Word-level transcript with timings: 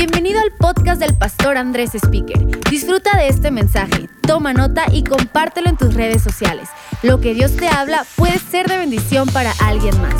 Bienvenido 0.00 0.40
al 0.40 0.50
podcast 0.52 0.98
del 0.98 1.14
pastor 1.14 1.58
Andrés 1.58 1.94
Speaker. 1.94 2.38
Disfruta 2.70 3.18
de 3.18 3.28
este 3.28 3.50
mensaje, 3.50 4.08
toma 4.26 4.54
nota 4.54 4.86
y 4.90 5.04
compártelo 5.04 5.68
en 5.68 5.76
tus 5.76 5.92
redes 5.92 6.22
sociales. 6.22 6.70
Lo 7.02 7.20
que 7.20 7.34
Dios 7.34 7.54
te 7.54 7.68
habla 7.68 8.06
puede 8.16 8.38
ser 8.38 8.66
de 8.66 8.78
bendición 8.78 9.28
para 9.28 9.52
alguien 9.62 9.94
más. 10.00 10.14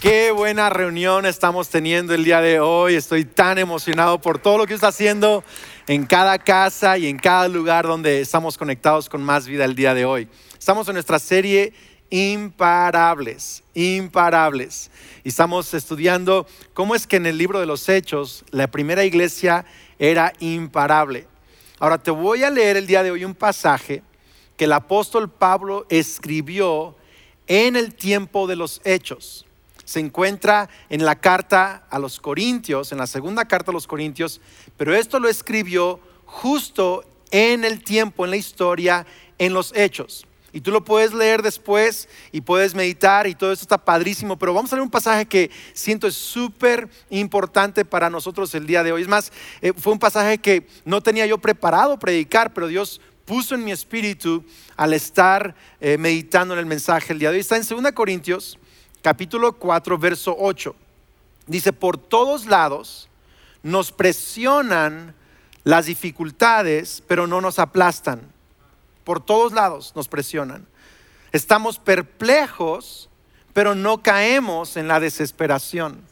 Qué 0.00 0.30
buena 0.30 0.70
reunión 0.70 1.26
estamos 1.26 1.68
teniendo 1.68 2.14
el 2.14 2.24
día 2.24 2.40
de 2.40 2.58
hoy. 2.58 2.94
Estoy 2.94 3.26
tan 3.26 3.58
emocionado 3.58 4.22
por 4.22 4.38
todo 4.38 4.56
lo 4.56 4.66
que 4.66 4.72
está 4.72 4.88
haciendo 4.88 5.44
en 5.86 6.06
cada 6.06 6.38
casa 6.38 6.96
y 6.96 7.08
en 7.08 7.18
cada 7.18 7.48
lugar 7.48 7.86
donde 7.86 8.22
estamos 8.22 8.56
conectados 8.56 9.10
con 9.10 9.22
más 9.22 9.46
vida 9.46 9.66
el 9.66 9.74
día 9.74 9.92
de 9.92 10.06
hoy. 10.06 10.28
Estamos 10.58 10.88
en 10.88 10.94
nuestra 10.94 11.18
serie 11.18 11.74
imparables, 12.10 13.62
imparables. 13.74 14.90
Y 15.24 15.30
estamos 15.30 15.72
estudiando 15.74 16.46
cómo 16.74 16.94
es 16.94 17.06
que 17.06 17.16
en 17.16 17.26
el 17.26 17.38
libro 17.38 17.60
de 17.60 17.66
los 17.66 17.88
Hechos 17.88 18.44
la 18.50 18.68
primera 18.68 19.04
iglesia 19.04 19.64
era 19.98 20.32
imparable. 20.40 21.26
Ahora 21.78 21.98
te 21.98 22.10
voy 22.10 22.42
a 22.42 22.50
leer 22.50 22.76
el 22.76 22.86
día 22.86 23.02
de 23.02 23.10
hoy 23.10 23.24
un 23.24 23.34
pasaje 23.34 24.02
que 24.56 24.64
el 24.64 24.72
apóstol 24.72 25.30
Pablo 25.30 25.86
escribió 25.90 26.96
en 27.46 27.76
el 27.76 27.94
tiempo 27.94 28.46
de 28.46 28.56
los 28.56 28.80
Hechos. 28.84 29.46
Se 29.84 30.00
encuentra 30.00 30.68
en 30.88 31.04
la 31.04 31.16
carta 31.16 31.86
a 31.90 31.98
los 31.98 32.18
Corintios, 32.18 32.90
en 32.92 32.98
la 32.98 33.06
segunda 33.06 33.44
carta 33.44 33.70
a 33.70 33.74
los 33.74 33.86
Corintios, 33.86 34.40
pero 34.76 34.94
esto 34.94 35.20
lo 35.20 35.28
escribió 35.28 36.00
justo 36.24 37.04
en 37.30 37.64
el 37.64 37.84
tiempo, 37.84 38.24
en 38.24 38.30
la 38.30 38.36
historia, 38.36 39.06
en 39.38 39.52
los 39.52 39.72
Hechos. 39.76 40.26
Y 40.56 40.62
tú 40.62 40.70
lo 40.70 40.82
puedes 40.82 41.12
leer 41.12 41.42
después 41.42 42.08
y 42.32 42.40
puedes 42.40 42.74
meditar 42.74 43.26
y 43.26 43.34
todo 43.34 43.52
esto 43.52 43.64
está 43.64 43.76
padrísimo, 43.76 44.38
pero 44.38 44.54
vamos 44.54 44.72
a 44.72 44.76
leer 44.76 44.84
un 44.84 44.90
pasaje 44.90 45.26
que 45.26 45.50
siento 45.74 46.06
es 46.06 46.14
súper 46.14 46.88
importante 47.10 47.84
para 47.84 48.08
nosotros 48.08 48.54
el 48.54 48.66
día 48.66 48.82
de 48.82 48.90
hoy. 48.90 49.02
Es 49.02 49.08
más, 49.08 49.32
eh, 49.60 49.74
fue 49.76 49.92
un 49.92 49.98
pasaje 49.98 50.38
que 50.38 50.66
no 50.86 51.02
tenía 51.02 51.26
yo 51.26 51.36
preparado 51.36 51.98
predicar, 51.98 52.54
pero 52.54 52.68
Dios 52.68 53.02
puso 53.26 53.54
en 53.54 53.64
mi 53.64 53.70
espíritu 53.70 54.46
al 54.78 54.94
estar 54.94 55.54
eh, 55.78 55.98
meditando 55.98 56.54
en 56.54 56.60
el 56.60 56.64
mensaje 56.64 57.12
el 57.12 57.18
día 57.18 57.28
de 57.28 57.34
hoy. 57.34 57.40
Está 57.42 57.58
en 57.58 57.84
2 57.84 57.92
Corintios, 57.92 58.58
capítulo 59.02 59.52
4, 59.58 59.98
verso 59.98 60.34
8. 60.38 60.74
Dice, 61.48 61.74
por 61.74 61.98
todos 61.98 62.46
lados 62.46 63.10
nos 63.62 63.92
presionan 63.92 65.14
las 65.64 65.84
dificultades, 65.84 67.02
pero 67.06 67.26
no 67.26 67.42
nos 67.42 67.58
aplastan 67.58 68.34
por 69.06 69.24
todos 69.24 69.52
lados 69.52 69.92
nos 69.94 70.08
presionan. 70.08 70.66
Estamos 71.30 71.78
perplejos, 71.78 73.08
pero 73.52 73.76
no 73.76 74.02
caemos 74.02 74.76
en 74.76 74.88
la 74.88 74.98
desesperación. 74.98 76.02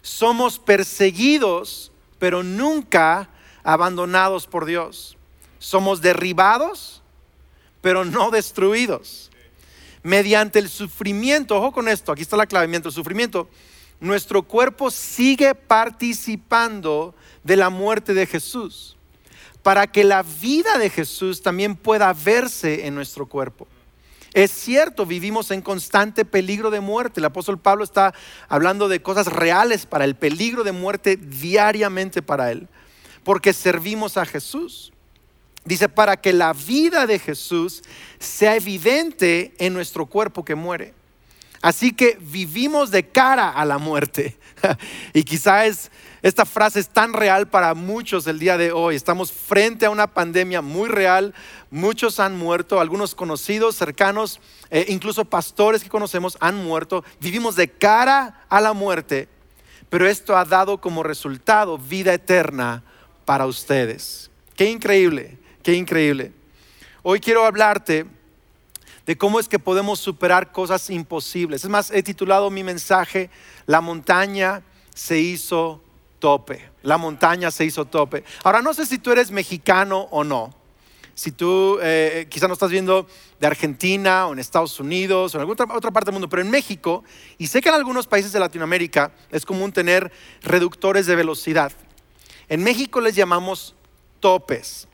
Somos 0.00 0.58
perseguidos, 0.58 1.92
pero 2.18 2.42
nunca 2.42 3.28
abandonados 3.62 4.46
por 4.46 4.64
Dios. 4.64 5.18
Somos 5.58 6.00
derribados, 6.00 7.02
pero 7.82 8.06
no 8.06 8.30
destruidos. 8.30 9.30
Mediante 10.02 10.60
el 10.60 10.70
sufrimiento, 10.70 11.58
ojo 11.58 11.72
con 11.72 11.88
esto, 11.88 12.10
aquí 12.10 12.22
está 12.22 12.38
la 12.38 12.46
clave, 12.46 12.68
mediante 12.68 12.88
el 12.88 12.94
sufrimiento, 12.94 13.50
nuestro 14.00 14.42
cuerpo 14.44 14.90
sigue 14.90 15.54
participando 15.54 17.14
de 17.44 17.56
la 17.56 17.68
muerte 17.68 18.14
de 18.14 18.24
Jesús 18.24 18.97
para 19.62 19.86
que 19.86 20.04
la 20.04 20.22
vida 20.22 20.78
de 20.78 20.90
Jesús 20.90 21.42
también 21.42 21.76
pueda 21.76 22.12
verse 22.12 22.86
en 22.86 22.94
nuestro 22.94 23.26
cuerpo. 23.26 23.66
Es 24.34 24.50
cierto, 24.50 25.06
vivimos 25.06 25.50
en 25.50 25.62
constante 25.62 26.24
peligro 26.24 26.70
de 26.70 26.80
muerte. 26.80 27.20
El 27.20 27.24
apóstol 27.24 27.58
Pablo 27.58 27.82
está 27.82 28.14
hablando 28.48 28.88
de 28.88 29.02
cosas 29.02 29.26
reales 29.26 29.86
para 29.86 30.04
el 30.04 30.14
peligro 30.14 30.64
de 30.64 30.72
muerte 30.72 31.16
diariamente 31.16 32.22
para 32.22 32.50
él, 32.52 32.68
porque 33.24 33.52
servimos 33.52 34.16
a 34.16 34.26
Jesús. 34.26 34.92
Dice, 35.64 35.88
para 35.88 36.16
que 36.16 36.32
la 36.32 36.52
vida 36.52 37.06
de 37.06 37.18
Jesús 37.18 37.82
sea 38.18 38.56
evidente 38.56 39.54
en 39.58 39.74
nuestro 39.74 40.06
cuerpo 40.06 40.44
que 40.44 40.54
muere. 40.54 40.94
Así 41.60 41.92
que 41.92 42.18
vivimos 42.20 42.90
de 42.90 43.08
cara 43.08 43.50
a 43.50 43.64
la 43.64 43.78
muerte. 43.78 44.38
y 45.12 45.24
quizás 45.24 45.90
esta 46.22 46.44
frase 46.44 46.80
es 46.80 46.88
tan 46.88 47.12
real 47.12 47.48
para 47.48 47.74
muchos 47.74 48.26
el 48.26 48.38
día 48.38 48.56
de 48.56 48.72
hoy. 48.72 48.96
Estamos 48.96 49.32
frente 49.32 49.86
a 49.86 49.90
una 49.90 50.06
pandemia 50.08 50.62
muy 50.62 50.88
real. 50.88 51.34
Muchos 51.70 52.20
han 52.20 52.36
muerto, 52.36 52.80
algunos 52.80 53.14
conocidos, 53.14 53.76
cercanos, 53.76 54.40
eh, 54.70 54.86
incluso 54.88 55.24
pastores 55.24 55.82
que 55.82 55.88
conocemos 55.88 56.36
han 56.40 56.56
muerto. 56.56 57.04
Vivimos 57.20 57.56
de 57.56 57.68
cara 57.68 58.44
a 58.48 58.60
la 58.60 58.72
muerte, 58.72 59.28
pero 59.88 60.06
esto 60.06 60.36
ha 60.36 60.44
dado 60.44 60.80
como 60.80 61.02
resultado 61.02 61.78
vida 61.78 62.14
eterna 62.14 62.82
para 63.24 63.46
ustedes. 63.46 64.30
Qué 64.56 64.70
increíble, 64.70 65.38
qué 65.62 65.74
increíble. 65.74 66.32
Hoy 67.02 67.20
quiero 67.20 67.44
hablarte 67.44 68.06
de 69.08 69.16
cómo 69.16 69.40
es 69.40 69.48
que 69.48 69.58
podemos 69.58 70.00
superar 70.00 70.52
cosas 70.52 70.90
imposibles. 70.90 71.64
Es 71.64 71.70
más, 71.70 71.90
he 71.90 72.02
titulado 72.02 72.50
mi 72.50 72.62
mensaje, 72.62 73.30
La 73.64 73.80
montaña 73.80 74.62
se 74.94 75.18
hizo 75.18 75.80
tope, 76.18 76.68
la 76.82 76.98
montaña 76.98 77.50
se 77.50 77.64
hizo 77.64 77.86
tope. 77.86 78.22
Ahora, 78.44 78.60
no 78.60 78.74
sé 78.74 78.84
si 78.84 78.98
tú 78.98 79.10
eres 79.10 79.30
mexicano 79.30 80.08
o 80.10 80.24
no. 80.24 80.54
Si 81.14 81.32
tú 81.32 81.78
eh, 81.80 82.26
quizá 82.28 82.48
no 82.48 82.52
estás 82.52 82.70
viendo 82.70 83.06
de 83.40 83.46
Argentina 83.46 84.26
o 84.26 84.34
en 84.34 84.40
Estados 84.40 84.78
Unidos 84.78 85.34
o 85.34 85.38
en 85.38 85.40
alguna 85.40 85.74
otra 85.74 85.90
parte 85.90 86.10
del 86.10 86.12
mundo, 86.12 86.28
pero 86.28 86.42
en 86.42 86.50
México, 86.50 87.02
y 87.38 87.46
sé 87.46 87.62
que 87.62 87.70
en 87.70 87.76
algunos 87.76 88.06
países 88.06 88.32
de 88.32 88.40
Latinoamérica 88.40 89.12
es 89.30 89.46
común 89.46 89.72
tener 89.72 90.12
reductores 90.42 91.06
de 91.06 91.16
velocidad. 91.16 91.72
En 92.50 92.62
México 92.62 93.00
les 93.00 93.16
llamamos 93.16 93.74
topes. 94.20 94.86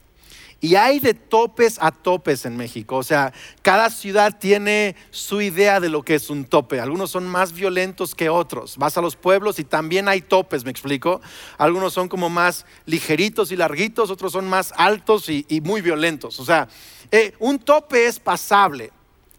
Y 0.61 0.77
hay 0.77 0.99
de 0.99 1.15
topes 1.15 1.79
a 1.81 1.91
topes 1.91 2.47
en 2.47 2.57
México. 2.57 2.97
O 2.97 3.03
sea, 3.03 3.33
cada 3.63 3.91
ciudad 3.91 4.39
tiene 4.39 4.97
su 5.11 5.41
idea 5.41 5.81
de 5.81 5.89
lo 5.89 6.03
que 6.03 6.15
es 6.15 6.31
un 6.31 6.45
tope. 6.45 6.81
Algunos 6.81 7.11
son 7.11 7.27
más 7.27 7.53
violentos 7.53 8.15
que 8.15 8.29
otros. 8.29 8.77
Vas 8.79 8.97
a 8.97 9.03
los 9.03 9.17
pueblos 9.17 9.59
y 9.59 9.65
también 9.65 10.09
hay 10.09 10.23
topes, 10.23 10.65
me 10.65 10.71
explico. 10.71 11.21
Algunos 11.59 11.93
son 11.93 12.09
como 12.09 12.31
más 12.31 12.65
ligeritos 12.87 13.53
y 13.53 13.57
larguitos, 13.57 14.11
otros 14.11 14.33
son 14.33 14.49
más 14.49 14.73
altos 14.77 15.29
y, 15.29 15.45
muy 15.63 15.81
violentos. 15.81 16.41
O 16.41 16.45
sea, 16.45 16.69
eh, 17.11 17.35
un 17.39 17.59
tope 17.59 18.07
es 18.07 18.19
pasable, 18.19 18.91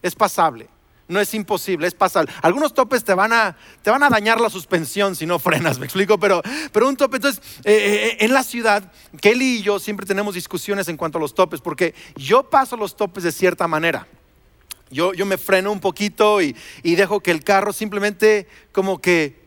es 0.02 0.14
pasable 0.14 0.68
no 1.08 1.20
es 1.20 1.32
imposible, 1.34 1.86
es 1.86 1.94
pasable. 1.94 2.32
Algunos 2.42 2.74
topes 2.74 3.04
te 3.04 3.14
van 3.14 3.32
a, 3.32 3.56
te 3.82 3.90
van 3.90 4.02
a 4.02 4.08
dañar 4.08 4.40
la 4.40 4.50
suspensión 4.50 5.14
si 5.14 5.26
no 5.26 5.38
frenas, 5.38 5.78
me 5.80 5.86
explico, 5.86 6.18
pero, 6.18 6.42
pero 6.72 6.88
un 6.88 6.96
tope, 6.96 7.16
entonces, 7.16 7.42
eh, 7.64 7.72
eh, 7.72 8.06
eh, 8.06 8.16
en 8.20 8.32
la 8.32 8.42
ciudad, 8.42 8.92
Kelly 9.20 9.58
y 9.58 9.62
yo 9.62 9.78
siempre 9.78 10.06
tenemos 10.06 10.34
discusiones 10.34 10.88
en 10.88 10.96
cuanto 10.96 11.18
a 11.18 11.20
los 11.20 11.34
topes, 11.34 11.60
porque 11.60 11.94
yo 12.16 12.44
paso 12.50 12.76
los 12.76 12.96
topes 12.96 13.24
de 13.24 13.32
cierta 13.32 13.68
manera. 13.68 14.06
Yo, 14.88 15.14
yo 15.14 15.26
me 15.26 15.36
freno 15.36 15.72
un 15.72 15.80
poquito 15.80 16.40
y, 16.40 16.54
y 16.82 16.94
dejo 16.94 17.20
que 17.20 17.32
el 17.32 17.42
carro 17.42 17.72
simplemente 17.72 18.46
como 18.70 19.00
que 19.00 19.44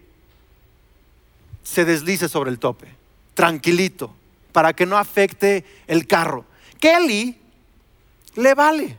se 1.63 1.85
deslice 1.85 2.27
sobre 2.27 2.51
el 2.51 2.59
tope, 2.59 2.87
tranquilito, 3.35 4.13
para 4.51 4.73
que 4.73 4.85
no 4.85 4.97
afecte 4.97 5.63
el 5.87 6.07
carro. 6.07 6.45
Kelly 6.79 7.37
le 8.35 8.53
vale. 8.53 8.97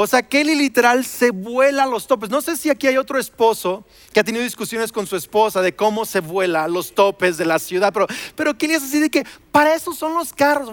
O 0.00 0.06
sea, 0.06 0.22
Kelly 0.22 0.54
literal 0.54 1.04
se 1.04 1.32
vuela 1.32 1.84
los 1.84 2.06
topes. 2.06 2.30
No 2.30 2.40
sé 2.40 2.56
si 2.56 2.70
aquí 2.70 2.86
hay 2.86 2.96
otro 2.96 3.18
esposo 3.18 3.84
que 4.12 4.20
ha 4.20 4.22
tenido 4.22 4.44
discusiones 4.44 4.92
con 4.92 5.08
su 5.08 5.16
esposa 5.16 5.60
de 5.60 5.74
cómo 5.74 6.04
se 6.04 6.20
vuela 6.20 6.68
los 6.68 6.94
topes 6.94 7.36
de 7.36 7.44
la 7.44 7.58
ciudad, 7.58 7.92
pero, 7.92 8.06
pero 8.36 8.56
Kelly 8.56 8.74
es 8.74 8.84
así 8.84 9.00
de 9.00 9.10
que 9.10 9.26
para 9.50 9.74
eso 9.74 9.92
son 9.92 10.14
los 10.14 10.32
carros. 10.32 10.72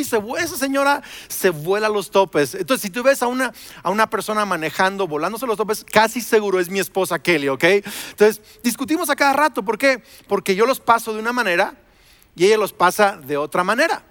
Y 0.00 0.02
se, 0.02 0.20
esa 0.40 0.56
señora 0.56 1.00
se 1.28 1.50
vuela 1.50 1.88
los 1.88 2.10
topes. 2.10 2.56
Entonces, 2.56 2.82
si 2.82 2.90
tú 2.90 3.04
ves 3.04 3.22
a 3.22 3.28
una, 3.28 3.52
a 3.84 3.90
una 3.90 4.10
persona 4.10 4.44
manejando, 4.44 5.06
volándose 5.06 5.46
los 5.46 5.56
topes, 5.56 5.84
casi 5.84 6.20
seguro 6.20 6.58
es 6.58 6.68
mi 6.68 6.80
esposa 6.80 7.20
Kelly, 7.20 7.50
¿ok? 7.50 7.62
Entonces, 7.62 8.42
discutimos 8.64 9.10
a 9.10 9.14
cada 9.14 9.32
rato. 9.32 9.64
¿Por 9.64 9.78
qué? 9.78 10.02
Porque 10.26 10.56
yo 10.56 10.66
los 10.66 10.80
paso 10.80 11.14
de 11.14 11.20
una 11.20 11.32
manera 11.32 11.76
y 12.34 12.46
ella 12.46 12.56
los 12.56 12.72
pasa 12.72 13.16
de 13.16 13.36
otra 13.36 13.62
manera. 13.62 14.04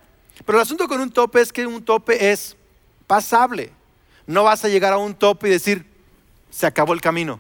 Pero 0.46 0.60
el 0.60 0.62
asunto 0.62 0.88
con 0.88 1.02
un 1.02 1.12
tope 1.12 1.42
es 1.42 1.52
que 1.52 1.68
un 1.68 1.84
tope 1.84 2.32
es 2.32 2.56
pasable. 3.06 3.74
No 4.28 4.44
vas 4.44 4.64
a 4.64 4.70
llegar 4.70 4.94
a 4.94 4.98
un 4.98 5.16
tope 5.16 5.48
y 5.48 5.52
decir, 5.52 5.86
se 6.50 6.66
acabó 6.66 6.94
el 6.94 7.02
camino. 7.02 7.40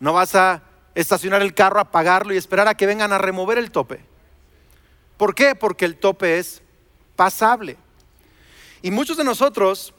No 0.00 0.12
vas 0.12 0.34
a 0.34 0.62
estacionar 0.94 1.42
el 1.42 1.54
carro, 1.54 1.80
apagarlo 1.80 2.32
y 2.34 2.36
esperar 2.36 2.68
a 2.68 2.74
que 2.74 2.86
vengan 2.86 3.12
a 3.12 3.18
remover 3.18 3.58
el 3.58 3.70
tope. 3.70 4.00
¿Por 5.16 5.34
qué? 5.34 5.54
Porque 5.54 5.84
el 5.84 5.96
tope 5.96 6.38
es 6.38 6.62
pasable. 7.16 7.76
Y 8.82 8.90
muchos 8.90 9.16
de 9.16 9.24
nosotros 9.24 9.94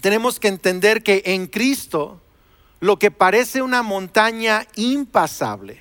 tenemos 0.00 0.40
que 0.40 0.48
entender 0.48 1.02
que 1.02 1.22
en 1.26 1.46
Cristo 1.46 2.20
lo 2.80 2.98
que 2.98 3.10
parece 3.10 3.62
una 3.62 3.82
montaña 3.82 4.66
impasable, 4.76 5.80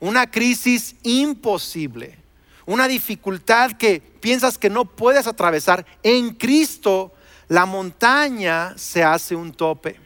una 0.00 0.30
crisis 0.30 0.96
imposible, 1.02 2.18
una 2.66 2.88
dificultad 2.88 3.72
que 3.72 4.00
piensas 4.00 4.58
que 4.58 4.70
no 4.70 4.84
puedes 4.84 5.26
atravesar, 5.26 5.86
en 6.02 6.34
Cristo 6.34 7.12
la 7.48 7.66
montaña 7.66 8.74
se 8.76 9.04
hace 9.04 9.36
un 9.36 9.52
tope. 9.52 10.05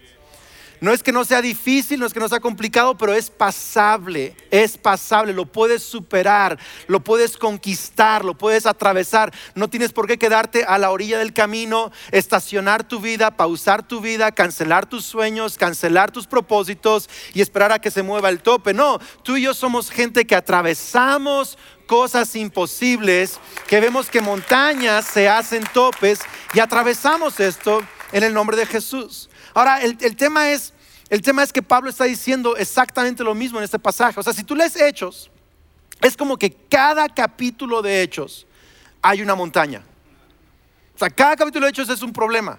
No 0.80 0.92
es 0.92 1.02
que 1.02 1.12
no 1.12 1.24
sea 1.24 1.42
difícil, 1.42 2.00
no 2.00 2.06
es 2.06 2.14
que 2.14 2.20
no 2.20 2.28
sea 2.28 2.40
complicado, 2.40 2.96
pero 2.96 3.12
es 3.12 3.28
pasable, 3.28 4.34
es 4.50 4.78
pasable, 4.78 5.32
lo 5.34 5.44
puedes 5.44 5.82
superar, 5.82 6.58
lo 6.86 7.00
puedes 7.00 7.36
conquistar, 7.36 8.24
lo 8.24 8.36
puedes 8.36 8.64
atravesar. 8.66 9.32
No 9.54 9.68
tienes 9.68 9.92
por 9.92 10.06
qué 10.06 10.18
quedarte 10.18 10.64
a 10.64 10.78
la 10.78 10.90
orilla 10.90 11.18
del 11.18 11.34
camino, 11.34 11.92
estacionar 12.12 12.84
tu 12.84 12.98
vida, 13.00 13.36
pausar 13.36 13.86
tu 13.86 14.00
vida, 14.00 14.32
cancelar 14.32 14.86
tus 14.86 15.04
sueños, 15.04 15.58
cancelar 15.58 16.10
tus 16.10 16.26
propósitos 16.26 17.10
y 17.34 17.42
esperar 17.42 17.72
a 17.72 17.78
que 17.78 17.90
se 17.90 18.02
mueva 18.02 18.30
el 18.30 18.40
tope. 18.40 18.72
No, 18.72 18.98
tú 19.22 19.36
y 19.36 19.42
yo 19.42 19.54
somos 19.54 19.90
gente 19.90 20.26
que 20.26 20.34
atravesamos 20.34 21.58
cosas 21.86 22.36
imposibles, 22.36 23.40
que 23.66 23.80
vemos 23.80 24.08
que 24.08 24.20
montañas 24.20 25.04
se 25.06 25.28
hacen 25.28 25.64
topes 25.74 26.20
y 26.54 26.60
atravesamos 26.60 27.40
esto 27.40 27.82
en 28.12 28.22
el 28.22 28.32
nombre 28.32 28.56
de 28.56 28.66
Jesús. 28.66 29.29
Ahora, 29.54 29.80
el, 29.82 29.96
tema 30.16 30.50
es, 30.50 30.72
el 31.08 31.22
tema 31.22 31.42
es 31.42 31.52
que 31.52 31.62
Pablo 31.62 31.90
está 31.90 32.04
diciendo 32.04 32.56
exactamente 32.56 33.24
lo 33.24 33.34
mismo 33.34 33.58
en 33.58 33.64
este 33.64 33.78
pasaje. 33.78 34.18
O 34.20 34.22
sea, 34.22 34.32
si 34.32 34.44
tú 34.44 34.54
lees 34.54 34.80
Hechos, 34.80 35.30
es 36.00 36.16
como 36.16 36.36
que 36.36 36.52
cada 36.52 37.08
capítulo 37.08 37.82
de 37.82 38.02
Hechos 38.02 38.46
hay 39.02 39.22
una 39.22 39.34
montaña. 39.34 39.82
O 40.94 40.98
sea, 40.98 41.10
cada 41.10 41.36
capítulo 41.36 41.66
de 41.66 41.70
Hechos 41.70 41.88
es 41.88 42.02
un 42.02 42.12
problema. 42.12 42.58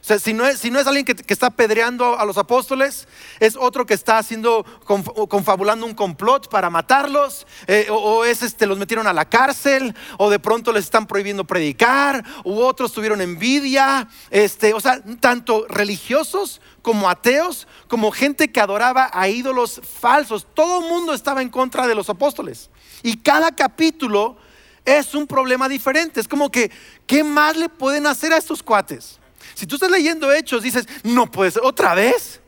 O 0.00 0.04
sea, 0.04 0.18
si 0.18 0.32
no 0.32 0.46
es, 0.46 0.58
si 0.58 0.70
no 0.70 0.80
es 0.80 0.86
alguien 0.86 1.04
que, 1.04 1.14
está 1.28 1.48
apedreando 1.48 2.18
a 2.18 2.24
los 2.24 2.38
apóstoles, 2.38 3.06
es 3.38 3.54
otro 3.56 3.84
que 3.84 3.94
está 3.94 4.18
haciendo, 4.18 4.64
confabulando 4.84 5.84
un 5.84 5.94
complot 5.94 6.48
para 6.48 6.70
matarlos, 6.70 7.46
eh, 7.66 7.88
o, 7.90 8.24
es 8.24 8.42
este, 8.42 8.66
los 8.66 8.78
metieron 8.78 9.06
a 9.06 9.12
la 9.12 9.28
cárcel, 9.28 9.94
o 10.16 10.30
de 10.30 10.38
pronto 10.38 10.72
les 10.72 10.84
están 10.84 11.06
prohibiendo 11.06 11.44
predicar, 11.44 12.24
u 12.44 12.60
otros 12.60 12.92
tuvieron 12.92 13.20
envidia, 13.20 14.08
este, 14.30 14.72
o 14.72 14.80
sea, 14.80 15.02
tanto 15.20 15.66
religiosos 15.68 16.62
como 16.80 17.10
ateos, 17.10 17.68
como 17.86 18.10
gente 18.10 18.50
que 18.50 18.60
adoraba 18.60 19.10
a 19.12 19.28
ídolos 19.28 19.82
falsos. 20.00 20.46
Todo 20.54 20.80
el 20.80 20.88
mundo 20.88 21.12
estaba 21.12 21.42
en 21.42 21.50
contra 21.50 21.86
de 21.86 21.94
los 21.94 22.08
apóstoles. 22.08 22.70
Y 23.02 23.18
cada 23.18 23.54
capítulo 23.54 24.38
es 24.84 25.14
un 25.14 25.26
problema 25.26 25.68
diferente. 25.68 26.20
Es 26.20 26.28
como 26.28 26.50
que, 26.50 26.70
¿qué 27.06 27.22
más 27.22 27.56
le 27.56 27.68
pueden 27.68 28.06
hacer 28.06 28.32
a 28.32 28.38
estos 28.38 28.62
cuates? 28.62 29.19
Si 29.54 29.66
tú 29.66 29.76
estás 29.76 29.90
leyendo 29.90 30.32
hechos, 30.32 30.62
dices, 30.62 30.86
no 31.02 31.30
puede 31.30 31.50
ser, 31.50 31.62
otra 31.64 31.94
vez. 31.94 32.40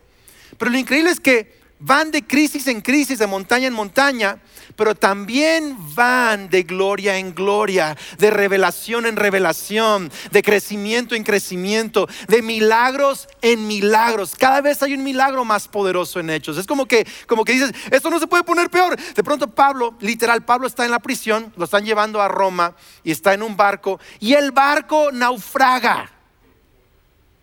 Pero 0.58 0.70
lo 0.70 0.78
increíble 0.78 1.10
es 1.10 1.20
que 1.20 1.62
van 1.84 2.12
de 2.12 2.24
crisis 2.24 2.68
en 2.68 2.80
crisis, 2.80 3.18
de 3.18 3.26
montaña 3.26 3.66
en 3.66 3.74
montaña, 3.74 4.38
pero 4.76 4.94
también 4.94 5.76
van 5.94 6.48
de 6.48 6.62
gloria 6.62 7.18
en 7.18 7.34
gloria, 7.34 7.96
de 8.18 8.30
revelación 8.30 9.04
en 9.06 9.16
revelación, 9.16 10.10
de 10.30 10.42
crecimiento 10.42 11.14
en 11.14 11.24
crecimiento, 11.24 12.08
de 12.28 12.40
milagros 12.40 13.28
en 13.42 13.66
milagros. 13.66 14.34
Cada 14.38 14.60
vez 14.60 14.82
hay 14.82 14.94
un 14.94 15.02
milagro 15.02 15.44
más 15.44 15.66
poderoso 15.66 16.20
en 16.20 16.30
hechos. 16.30 16.56
Es 16.56 16.66
como 16.66 16.86
que, 16.86 17.06
como 17.26 17.44
que 17.44 17.52
dices, 17.52 17.72
esto 17.90 18.10
no 18.10 18.20
se 18.20 18.28
puede 18.28 18.44
poner 18.44 18.70
peor. 18.70 18.96
De 18.96 19.24
pronto 19.24 19.52
Pablo, 19.52 19.96
literal, 20.00 20.44
Pablo 20.44 20.68
está 20.68 20.84
en 20.84 20.92
la 20.92 21.00
prisión, 21.00 21.52
lo 21.56 21.64
están 21.64 21.84
llevando 21.84 22.22
a 22.22 22.28
Roma 22.28 22.76
y 23.02 23.10
está 23.10 23.34
en 23.34 23.42
un 23.42 23.56
barco 23.56 23.98
y 24.20 24.34
el 24.34 24.52
barco 24.52 25.10
naufraga. 25.10 26.21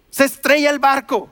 Se 0.09 0.25
estrella 0.25 0.69
el 0.69 0.79
barco. 0.79 1.29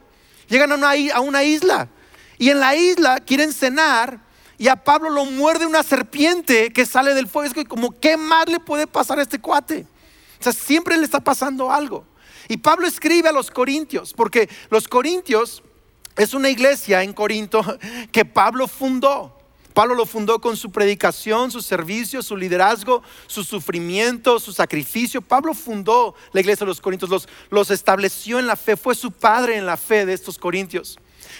Llegan 0.47 0.71
a 0.71 1.19
una, 1.19 1.43
isla. 1.43 1.89
Y 2.37 2.49
en 2.49 2.59
la 2.59 2.75
isla 2.75 3.19
quieren 3.19 3.51
cenar 3.51 4.19
y 4.57 4.67
a 4.69 4.75
Pablo 4.75 5.09
lo 5.09 5.25
muerde 5.25 5.65
una 5.65 5.83
serpiente 5.83 6.71
que 6.71 6.85
sale 6.85 7.13
del 7.13 7.27
fuego. 7.27 7.53
Es 7.53 7.67
como, 7.67 7.91
¿qué 7.91 8.17
más 8.17 8.47
le 8.49 8.59
puede 8.59 8.87
pasar 8.87 9.19
a 9.19 9.21
este 9.21 9.39
cuate? 9.39 9.85
O 10.39 10.43
sea, 10.43 10.53
siempre 10.53 10.97
le 10.97 11.05
está 11.05 11.19
pasando 11.19 11.71
algo. 11.71 12.05
Y 12.47 12.57
Pablo 12.57 12.87
escribe 12.87 13.29
a 13.29 13.33
los 13.33 13.51
corintios, 13.51 14.13
porque 14.13 14.49
los 14.69 14.87
corintios 14.87 15.63
es 16.15 16.33
una 16.33 16.49
iglesia 16.49 17.03
en 17.03 17.13
Corinto 17.13 17.61
que 18.11 18.25
Pablo 18.25 18.67
fundó. 18.67 19.36
Pablo 19.77 19.93
lo 19.93 20.07
fundó 20.07 20.41
con 20.41 20.57
su 20.57 20.71
predicación, 20.71 21.51
su 21.51 21.61
servicio, 21.61 22.23
su 22.23 22.35
liderazgo, 22.35 23.03
su 23.27 23.43
sufrimiento, 23.43 24.39
su 24.39 24.51
sacrificio. 24.51 25.21
Pablo 25.21 25.53
fundó 25.53 26.15
la 26.33 26.39
iglesia 26.39 26.65
de 26.65 26.69
los 26.69 26.81
Corintios, 26.81 27.11
los, 27.11 27.29
los 27.51 27.69
estableció 27.69 28.39
en 28.39 28.47
la 28.47 28.55
fe, 28.55 28.75
fue 28.75 28.95
su 28.95 29.11
padre 29.11 29.55
en 29.55 29.67
la 29.67 29.77
fe 29.77 30.07
de 30.07 30.13
estos 30.13 30.39
Corintios. 30.39 30.97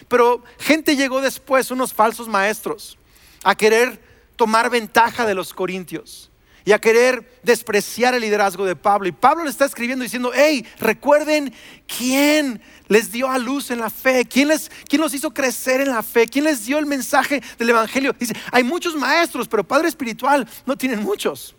Pero 0.07 0.43
gente 0.59 0.95
llegó 0.95 1.19
después, 1.19 1.71
unos 1.71 1.95
falsos 1.95 2.27
maestros, 2.27 2.99
a 3.43 3.55
querer 3.55 3.99
tomar 4.35 4.69
ventaja 4.69 5.25
de 5.25 5.33
los 5.33 5.51
Corintios 5.51 6.29
y 6.67 6.73
a 6.73 6.79
querer 6.79 7.39
despreciar 7.43 8.13
el 8.13 8.21
liderazgo 8.21 8.65
de 8.65 8.75
Pablo. 8.75 9.07
Y 9.07 9.13
Pablo 9.13 9.45
le 9.45 9.49
está 9.49 9.63
escribiendo 9.63 10.03
diciendo, 10.03 10.31
hey, 10.35 10.63
recuerden 10.79 11.53
quién 11.87 12.61
les 12.87 13.11
dio 13.11 13.29
a 13.29 13.37
luz 13.37 13.71
en 13.71 13.79
la 13.79 13.89
fe, 13.89 14.25
quién, 14.25 14.49
les, 14.49 14.71
quién 14.87 15.01
los 15.01 15.13
hizo 15.13 15.33
crecer 15.33 15.81
en 15.81 15.89
la 15.89 16.03
fe, 16.03 16.27
quién 16.27 16.45
les 16.45 16.65
dio 16.65 16.77
el 16.77 16.85
mensaje 16.85 17.41
del 17.57 17.69
Evangelio. 17.69 18.13
Dice, 18.17 18.35
hay 18.51 18.63
muchos 18.63 18.95
maestros, 18.95 19.47
pero 19.47 19.63
Padre 19.63 19.87
Espiritual 19.87 20.47
no 20.65 20.77
tienen 20.77 21.03
muchos. 21.03 21.55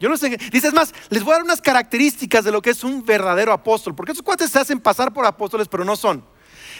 Yo 0.00 0.08
no 0.08 0.16
sé, 0.16 0.36
dice, 0.50 0.66
es 0.66 0.74
más, 0.74 0.92
les 1.10 1.22
voy 1.22 1.32
a 1.32 1.36
dar 1.36 1.44
unas 1.44 1.60
características 1.60 2.44
de 2.44 2.50
lo 2.50 2.60
que 2.60 2.70
es 2.70 2.82
un 2.82 3.04
verdadero 3.04 3.52
apóstol, 3.52 3.94
porque 3.94 4.12
esos 4.12 4.24
cuates 4.24 4.50
se 4.50 4.58
hacen 4.58 4.80
pasar 4.80 5.12
por 5.12 5.24
apóstoles, 5.24 5.68
pero 5.68 5.84
no 5.84 5.94
son. 5.94 6.24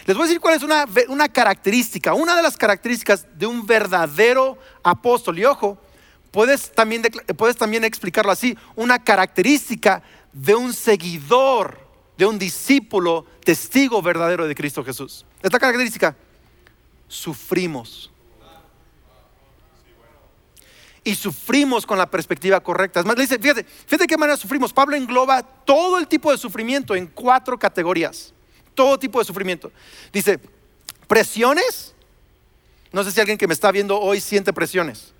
Les 0.05 0.17
voy 0.17 0.25
a 0.25 0.27
decir 0.27 0.41
cuál 0.41 0.55
es 0.55 0.63
una, 0.63 0.85
una 1.07 1.29
característica, 1.29 2.13
una 2.13 2.35
de 2.35 2.41
las 2.41 2.57
características 2.57 3.25
de 3.37 3.45
un 3.45 3.65
verdadero 3.65 4.57
apóstol. 4.83 5.39
Y 5.39 5.45
ojo, 5.45 5.77
puedes 6.31 6.73
también, 6.73 7.03
puedes 7.37 7.55
también 7.55 7.85
explicarlo 7.85 8.31
así, 8.31 8.57
una 8.75 9.01
característica 9.01 10.03
de 10.33 10.55
un 10.55 10.73
seguidor, 10.73 11.82
de 12.17 12.25
un 12.25 12.37
discípulo, 12.37 13.25
testigo 13.43 14.01
verdadero 14.01 14.47
de 14.47 14.55
Cristo 14.55 14.83
Jesús. 14.83 15.25
Esta 15.41 15.59
característica, 15.59 16.15
sufrimos. 17.07 18.11
Y 21.03 21.15
sufrimos 21.15 21.85
con 21.85 21.97
la 21.97 22.09
perspectiva 22.09 22.61
correcta. 22.61 22.99
Es 23.01 23.05
más, 23.05 23.17
le 23.17 23.23
dice, 23.23 23.37
fíjate, 23.37 23.63
fíjate 23.63 24.07
qué 24.07 24.17
manera 24.17 24.37
sufrimos. 24.37 24.71
Pablo 24.71 24.95
engloba 24.95 25.43
todo 25.43 25.97
el 25.97 26.07
tipo 26.07 26.31
de 26.31 26.37
sufrimiento 26.37 26.95
en 26.95 27.07
cuatro 27.07 27.59
categorías. 27.59 28.33
Todo 28.73 28.97
tipo 28.97 29.19
de 29.19 29.25
sufrimiento. 29.25 29.71
Dice, 30.13 30.39
presiones. 31.07 31.93
No 32.93 33.03
sé 33.03 33.11
si 33.11 33.19
alguien 33.19 33.37
que 33.37 33.47
me 33.47 33.53
está 33.53 33.71
viendo 33.71 33.99
hoy 33.99 34.21
siente 34.21 34.53
presiones 34.53 35.13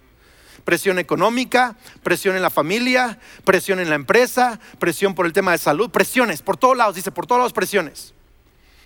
presión 0.64 1.00
económica, 1.00 1.76
presión 2.04 2.36
en 2.36 2.42
la 2.42 2.50
familia, 2.50 3.20
presión 3.44 3.80
en 3.80 3.90
la 3.90 3.96
empresa, 3.96 4.60
presión 4.80 5.16
por 5.16 5.26
el 5.26 5.34
tema 5.34 5.52
de 5.52 5.58
salud, 5.58 5.90
presiones 5.90 6.42
por 6.42 6.58
todos 6.58 6.78
lados, 6.78 6.96
dice, 6.96 7.12
por 7.12 7.28
todos 7.28 7.40
lados 7.40 7.54
presiones. 7.54 8.14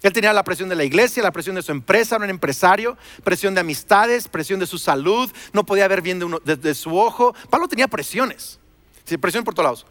Él 0.03 0.13
tenía 0.13 0.31
la 0.33 0.43
presión 0.43 0.69
de 0.69 0.75
la 0.75 0.83
iglesia, 0.83 1.23
la 1.23 1.31
presión 1.31 1.55
de 1.55 1.61
su 1.61 1.71
empresa, 1.71 2.15
era 2.15 2.25
un 2.25 2.29
empresario, 2.29 2.97
presión 3.23 3.55
de 3.55 3.61
amistades, 3.61 4.27
presión 4.27 4.59
de 4.59 4.67
su 4.67 4.77
salud, 4.77 5.31
no 5.53 5.65
podía 5.65 5.87
ver 5.87 6.01
bien 6.01 6.19
de, 6.43 6.75
su 6.75 6.97
ojo. 6.97 7.33
Pablo 7.49 7.67
tenía 7.67 7.87
presiones, 7.87 8.59
presión 9.19 9.43
por 9.43 9.55
todos 9.55 9.65
lados. 9.65 9.85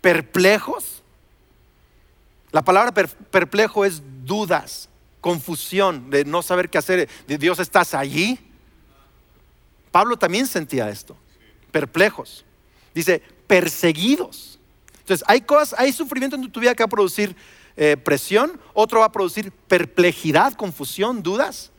Perplejos. 0.00 1.02
La 2.52 2.62
palabra 2.62 2.92
perplejo 2.92 3.84
es 3.84 4.02
dudas, 4.24 4.88
confusión, 5.20 6.10
de 6.10 6.24
no 6.24 6.42
saber 6.42 6.68
qué 6.68 6.78
hacer, 6.78 7.08
Dios 7.26 7.60
estás 7.60 7.94
allí. 7.94 8.38
Pablo 9.90 10.16
también 10.16 10.46
sentía 10.46 10.88
esto, 10.88 11.16
perplejos. 11.70 12.44
Dice, 12.94 13.22
perseguidos. 13.46 14.58
Entonces, 15.00 15.24
hay 15.28 15.40
cosas, 15.40 15.78
hay 15.78 15.92
sufrimiento 15.92 16.36
en 16.36 16.50
tu 16.50 16.60
vida 16.60 16.74
que 16.74 16.82
va 16.82 16.86
a 16.86 16.88
producir 16.88 17.34
eh, 17.76 17.96
presión, 17.96 18.60
otro 18.74 19.00
va 19.00 19.06
a 19.06 19.12
producir 19.12 19.52
perplejidad, 19.52 20.54
confusión, 20.54 21.22
dudas. 21.22 21.70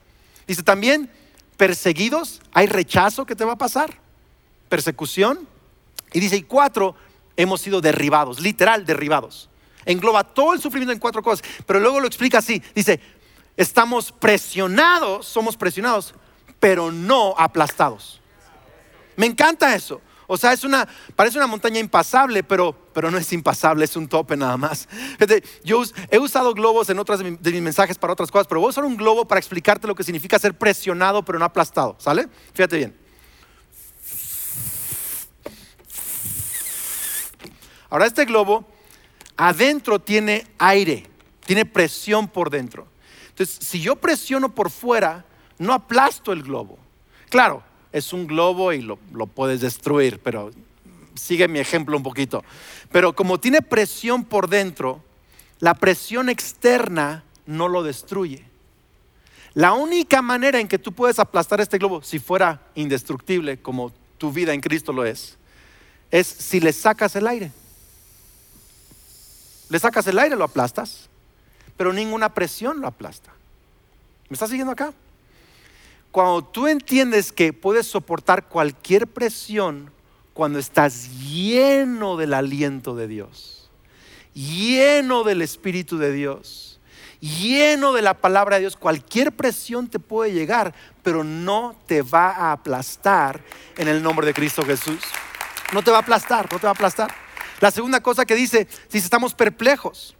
Dice 0.48 0.64
también, 0.64 1.10
perseguidos, 1.58 2.42
hay 2.52 2.66
rechazo 2.66 3.26
que 3.26 3.36
te 3.36 3.46
va 3.46 3.54
a 3.54 3.58
pasar, 3.58 4.00
persecución. 4.68 5.48
Y 6.14 6.20
dice, 6.20 6.38
y 6.38 6.44
cuatro, 6.44 6.96
hemos 7.38 7.62
sido 7.62 7.82
derribados, 7.82 8.40
literal 8.40 8.86
derribados. 8.86 9.50
Engloba 9.86 10.24
todo 10.24 10.54
el 10.54 10.62
sufrimiento 10.62 10.94
en 10.94 11.00
cuatro 11.00 11.24
cosas, 11.24 11.48
pero 11.66 11.80
luego 11.80 12.00
lo 12.00 12.08
explica 12.08 12.40
así. 12.40 12.62
Dice, 12.76 13.00
estamos 13.58 14.12
presionados, 14.12 15.28
somos 15.28 15.56
presionados, 15.56 16.14
pero 16.62 16.92
no 16.92 17.36
aplastados. 17.38 18.22
Me 19.18 19.26
encanta 19.26 19.76
eso. 19.76 20.00
O 20.28 20.38
sea, 20.38 20.54
es 20.54 20.64
una, 20.64 20.88
parece 21.18 21.38
una 21.38 21.48
montaña 21.48 21.80
impasable, 21.80 22.44
pero, 22.44 22.72
pero 22.94 23.12
no 23.12 23.18
es 23.18 23.34
impasable, 23.34 23.84
es 23.84 23.98
un 23.98 24.08
tope 24.08 24.38
nada 24.38 24.56
más. 24.56 24.88
yo 25.66 25.84
he 26.10 26.20
usado 26.20 26.54
globos 26.54 26.90
en 26.90 27.00
otras 27.00 27.20
de 27.20 27.52
mis 27.52 27.62
mensajes 27.62 27.98
para 27.98 28.14
otras 28.14 28.32
cosas, 28.32 28.48
pero 28.48 28.62
voy 28.62 28.68
a 28.68 28.70
usar 28.70 28.86
un 28.86 28.96
globo 28.96 29.28
para 29.28 29.40
explicarte 29.40 29.88
lo 29.88 29.96
que 29.96 30.06
significa 30.06 30.40
ser 30.40 30.58
presionado, 30.58 31.26
pero 31.26 31.38
no 31.38 31.44
aplastado. 31.44 31.98
¿Sale? 32.00 32.30
Fíjate 32.54 32.78
bien. 32.78 32.98
Ahora, 37.90 38.06
este 38.06 38.24
globo 38.24 38.66
adentro 39.36 40.00
tiene 40.00 40.48
aire, 40.60 41.08
tiene 41.46 41.66
presión 41.66 42.30
por 42.30 42.50
dentro. 42.50 42.88
Entonces, 43.30 43.58
si 43.68 43.82
yo 43.82 43.96
presiono 43.98 44.54
por 44.56 44.70
fuera, 44.70 45.26
no 45.62 45.74
aplasto 45.74 46.34
el 46.34 46.42
globo. 46.42 46.80
Claro, 47.30 47.62
es 47.92 48.14
un 48.14 48.26
globo 48.26 48.74
y 48.74 48.82
lo, 48.82 48.98
puedes 49.28 49.62
destruir, 49.62 50.20
pero 50.20 50.52
sigue 51.14 51.48
mi 51.48 51.60
ejemplo 51.60 51.96
un 51.96 52.02
poquito. 52.02 52.44
Pero 52.92 53.14
como 53.14 53.40
tiene 53.40 53.62
presión 53.62 54.26
por 54.26 54.50
dentro, 54.50 55.04
la 55.60 55.76
presión 55.76 56.30
externa 56.30 57.24
no 57.46 57.68
lo 57.68 57.84
destruye. 57.84 58.44
La 59.54 59.74
única 59.74 60.24
manera 60.24 60.60
en 60.60 60.68
que 60.68 60.80
tú 60.80 60.94
puedes 60.94 61.20
aplastar 61.20 61.62
este 61.62 61.78
globo, 61.78 62.02
si 62.02 62.18
fuera 62.18 62.60
indestructible 62.74 63.62
como 63.62 63.92
tu 64.18 64.32
vida 64.32 64.56
en 64.56 64.62
Cristo 64.62 64.92
lo 64.92 65.06
es, 65.06 65.38
es 66.10 66.26
si 66.26 66.60
le 66.60 66.74
sacas 66.74 67.16
el 67.16 67.28
aire. 67.28 67.52
Le 69.70 69.78
sacas 69.78 70.08
el 70.08 70.18
aire, 70.18 70.36
lo 70.36 70.46
aplastas, 70.46 71.08
pero 71.78 71.94
ninguna 71.94 72.34
presión 72.34 72.82
lo 72.82 72.88
aplasta. 72.88 73.32
¿Me 74.28 74.34
estás 74.34 74.50
siguiendo 74.50 74.72
acá? 74.72 74.92
Cuando 76.12 76.44
tú 76.44 76.68
entiendes 76.68 77.32
que 77.32 77.54
puedes 77.54 77.88
soportar 77.88 78.50
cualquier 78.50 79.08
presión 79.08 79.92
cuando 80.34 80.60
estás 80.60 81.10
lleno 81.22 82.18
del 82.18 82.34
aliento 82.34 82.96
de 82.96 83.08
Dios, 83.08 83.70
lleno 84.34 85.24
del 85.24 85.42
Espíritu 85.42 85.98
de 85.98 86.12
Dios, 86.12 86.80
lleno 87.22 87.94
de 87.94 88.02
la 88.02 88.16
palabra 88.16 88.58
de 88.58 88.62
Dios, 88.62 88.76
cualquier 88.76 89.32
presión 89.32 89.88
te 89.88 90.00
puede 90.00 90.34
llegar, 90.34 90.74
pero 91.02 91.24
no 91.24 91.76
te 91.86 92.02
va 92.02 92.32
a 92.32 92.52
aplastar 92.52 93.42
en 93.78 93.88
el 93.88 94.04
nombre 94.04 94.28
de 94.28 94.34
Cristo 94.34 94.64
Jesús. 94.66 95.00
No 95.72 95.82
te 95.82 95.92
va 95.92 95.98
a 95.98 96.02
aplastar, 96.02 96.52
no 96.52 96.60
te 96.60 96.66
va 96.66 96.72
a 96.72 96.74
aplastar. 96.74 97.14
La 97.62 97.72
segunda 97.72 98.02
cosa 98.02 98.26
que 98.26 98.36
dice, 98.36 98.68
dice, 98.92 99.06
estamos 99.06 99.34
perplejos, 99.34 100.18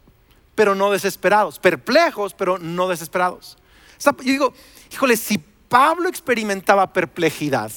pero 0.56 0.74
no 0.74 0.92
desesperados. 0.92 1.60
Perplejos, 1.60 2.34
pero 2.34 2.58
no 2.58 2.88
desesperados. 2.88 3.58
Yo 4.00 4.14
digo, 4.20 4.54
híjole, 4.92 5.18
si 5.18 5.38
Pablo 5.72 6.10
experimentaba 6.10 6.92
perplejidad, 6.92 7.72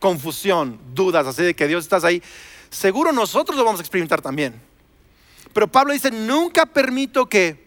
confusión, 0.00 0.80
dudas, 0.92 1.28
así 1.28 1.44
de 1.44 1.54
que 1.54 1.68
Dios 1.68 1.84
estás 1.84 2.02
ahí, 2.02 2.20
seguro 2.70 3.12
nosotros 3.12 3.56
lo 3.56 3.62
vamos 3.62 3.78
a 3.78 3.84
experimentar 3.84 4.20
también. 4.20 4.60
Pero 5.52 5.68
Pablo 5.68 5.92
dice, 5.92 6.10
nunca 6.10 6.66
permito 6.66 7.28
que 7.28 7.64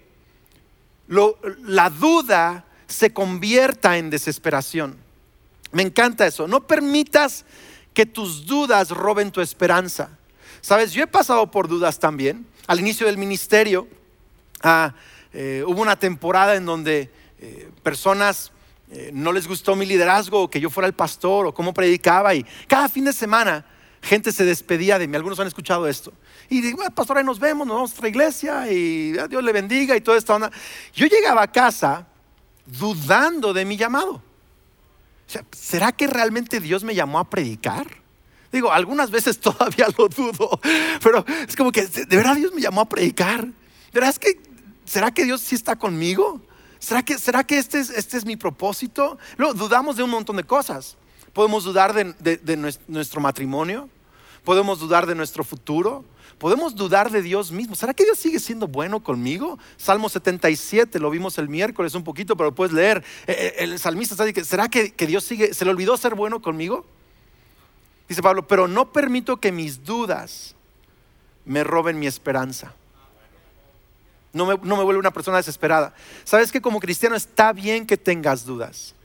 la 1.08 1.90
duda 1.90 2.66
se 2.88 3.14
convierta 3.14 3.98
en 3.98 4.10
desesperación. 4.10 4.98
Me 5.72 5.84
encanta 5.84 6.28
eso. 6.28 6.46
No 6.46 6.68
permitas 6.68 7.46
que 7.94 8.06
tus 8.06 8.46
dudas 8.46 8.90
roben 8.90 9.32
tu 9.32 9.40
esperanza. 9.40 10.10
Sabes, 10.60 10.92
yo 10.92 11.04
he 11.04 11.08
pasado 11.08 11.50
por 11.52 11.70
dudas 11.70 12.00
también. 12.00 12.46
Al 12.68 12.82
inicio 12.82 13.08
del 13.08 13.18
ministerio 13.18 13.88
ah, 14.62 14.94
eh, 15.32 15.64
hubo 15.66 15.82
una 15.82 15.98
temporada 15.98 16.56
en 16.56 16.66
donde 16.66 17.10
eh, 17.40 17.72
personas 17.82 18.52
eh, 18.92 19.12
no 19.14 19.32
les 19.32 19.48
gustó 19.48 19.76
mi 19.76 19.86
liderazgo, 19.86 20.50
que 20.50 20.60
yo 20.60 20.70
fuera 20.70 20.88
el 20.88 20.94
pastor 20.94 21.46
o 21.46 21.54
cómo 21.54 21.74
predicaba 21.74 22.34
y 22.34 22.44
cada 22.68 22.90
fin 22.90 23.06
de 23.06 23.14
semana 23.14 23.66
gente 24.02 24.32
se 24.32 24.46
despedía 24.46 24.98
de 24.98 25.08
mí. 25.08 25.16
Algunos 25.16 25.40
han 25.40 25.48
escuchado 25.48 25.88
esto. 25.88 26.12
Y 26.50 26.62
digo, 26.62 26.82
pastor, 26.96 27.18
ahí 27.18 27.24
nos 27.24 27.40
vemos, 27.40 27.68
nos 27.68 27.76
vamos 27.76 27.92
a 27.92 27.94
nuestra 27.94 28.10
iglesia 28.10 28.72
y 28.72 29.12
Dios 29.12 29.44
le 29.44 29.52
bendiga 29.52 29.96
y 29.96 30.02
toda 30.02 30.18
esta. 30.18 30.52
Yo 30.94 31.08
llegaba 31.08 31.44
a 31.44 31.52
casa 31.52 32.08
dudando 32.66 33.54
de 33.54 33.66
mi 33.66 33.78
llamado. 33.78 34.24
¿Será 35.52 35.92
que 35.92 36.08
realmente 36.08 36.60
Dios 36.60 36.84
me 36.84 36.96
llamó 36.96 37.20
a 37.20 37.30
predicar? 37.30 37.88
Digo, 38.52 38.72
algunas 38.72 39.12
veces 39.12 39.40
todavía 39.42 39.88
lo 39.98 40.08
dudo, 40.08 40.60
pero 41.04 41.24
es 41.48 41.56
como 41.56 41.72
que, 41.72 41.86
¿de 41.86 42.16
verdad 42.16 42.36
Dios 42.36 42.54
me 42.54 42.62
llamó 42.62 42.82
a 42.82 42.90
predicar? 42.90 43.46
¿De 43.46 43.54
verdad 44.00 44.16
que, 44.16 44.40
¿será 44.86 45.12
que 45.12 45.26
Dios 45.26 45.42
sí 45.42 45.54
está 45.54 45.76
conmigo? 45.76 46.42
¿Será 46.80 47.04
que, 47.04 47.18
será 47.18 47.44
que 47.44 47.58
este, 47.58 47.80
es, 47.80 47.90
este 47.90 48.18
es 48.18 48.26
mi 48.26 48.38
propósito? 48.38 49.18
Luego, 49.38 49.54
dudamos 49.54 49.98
de 49.98 50.04
un 50.04 50.10
montón 50.10 50.38
de 50.38 50.44
cosas. 50.44 50.98
Podemos 51.34 51.64
dudar 51.64 51.94
de, 51.94 52.78
nuestro 52.88 53.22
matrimonio, 53.22 53.90
podemos 54.44 54.80
dudar 54.80 55.06
de 55.06 55.14
nuestro 55.14 55.44
futuro, 55.44 56.04
podemos 56.38 56.76
dudar 56.76 57.12
de 57.12 57.22
Dios 57.22 57.52
mismo. 57.52 57.76
¿Será 57.76 57.94
que 57.94 58.04
Dios 58.04 58.18
sigue 58.18 58.40
siendo 58.40 58.68
bueno 58.68 59.02
conmigo? 59.02 59.60
Salmo 59.78 60.10
77, 60.10 61.00
lo 61.00 61.10
vimos 61.10 61.38
el 61.38 61.48
miércoles 61.48 61.94
un 61.94 62.04
poquito, 62.04 62.36
pero 62.36 62.56
puedes 62.56 62.74
leer. 62.74 63.04
Eh, 63.28 63.36
eh, 63.38 63.56
el 63.60 63.80
salmista 63.80 64.16
está 64.16 64.26
diciendo, 64.26 64.50
¿será 64.50 64.70
que, 64.70 64.92
que 64.92 65.06
Dios 65.06 65.24
sigue, 65.24 65.54
se 65.54 65.66
le 65.66 65.72
olvidó 65.72 65.98
ser 65.98 66.16
bueno 66.16 66.42
conmigo? 66.42 66.86
Dice 68.08 68.24
Pablo, 68.24 68.48
pero 68.48 68.68
no 68.68 68.92
permito 68.92 69.38
que 69.38 69.52
mis 69.52 69.84
dudas 69.84 70.56
me 71.46 71.64
roben 71.64 72.00
mi 72.00 72.08
esperanza. 72.08 72.74
No 74.32 74.46
me, 74.46 74.58
no 74.62 74.84
vuelve 74.84 75.00
una 75.00 75.12
persona 75.12 75.38
desesperada. 75.38 75.94
¿Sabes 76.24 76.52
que 76.52 76.62
como 76.62 76.80
cristiano 76.80 77.16
está 77.16 77.52
bien 77.54 77.86
que 77.86 77.98
tengas 77.98 78.46
dudas? 78.46 78.96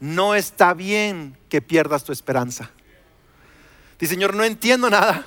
No 0.00 0.34
está 0.34 0.74
bien 0.74 1.36
que 1.48 1.60
pierdas 1.60 2.04
tu 2.04 2.12
esperanza. 2.12 2.70
Dice, 3.98 4.14
Señor, 4.14 4.34
no 4.34 4.44
entiendo 4.44 4.88
nada, 4.90 5.26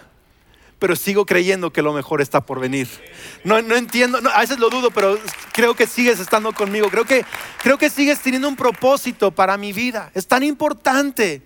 pero 0.79 0.95
sigo 0.95 1.25
creyendo 1.25 1.73
que 1.73 1.81
lo 1.81 1.93
mejor 1.93 2.21
está 2.21 2.41
por 2.41 2.59
venir. 2.59 2.87
No, 3.43 3.57
entiendo, 3.57 4.19
a 4.33 4.39
veces 4.39 4.59
lo 4.59 4.69
dudo, 4.69 4.91
pero 4.91 5.19
creo 5.51 5.75
que 5.75 5.87
sigues 5.87 6.19
estando 6.19 6.53
conmigo. 6.53 6.89
Creo 6.89 7.05
que, 7.05 7.25
creo 7.61 7.77
que 7.77 7.89
sigues 7.89 8.19
teniendo 8.21 8.47
un 8.47 8.55
propósito 8.55 9.31
para 9.31 9.57
mi 9.57 9.73
vida. 9.73 10.09
Es 10.15 10.25
tan 10.25 10.43
importante 10.43 11.41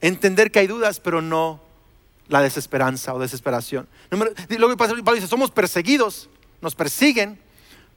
entender 0.00 0.52
que 0.52 0.60
hay 0.60 0.68
dudas, 0.68 1.00
pero 1.00 1.20
no 1.20 1.60
la 2.28 2.40
desesperanza 2.40 3.12
o 3.14 3.18
desesperación. 3.18 3.88
Pasa, 4.78 4.94
Pablo 4.94 5.14
dice, 5.14 5.26
somos 5.26 5.50
perseguidos 5.50 6.30
nos 6.62 6.74
persiguen, 6.74 7.38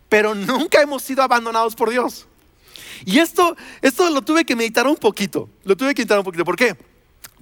pero 0.09 0.35
nunca 0.35 0.81
hemos 0.81 1.03
sido 1.03 1.23
abandonados 1.23 1.75
por 1.75 1.89
Dios. 1.89 2.27
Y 3.05 3.19
esto, 3.19 3.55
esto 3.81 4.09
lo 4.09 4.21
tuve 4.21 4.45
que 4.45 4.55
meditar 4.55 4.87
un 4.87 4.95
poquito, 4.95 5.49
lo 5.63 5.77
tuve 5.77 5.93
que 5.93 6.01
meditar 6.01 6.17
un 6.17 6.25
poquito. 6.25 6.43
¿Por 6.43 6.55
qué? 6.55 6.75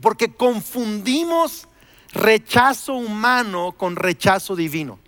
Porque 0.02 0.34
confundimos 0.34 1.68
rechazo 2.12 2.94
humano 2.94 3.74
con 3.78 3.96
rechazo 3.96 4.56
divino. 4.56 5.00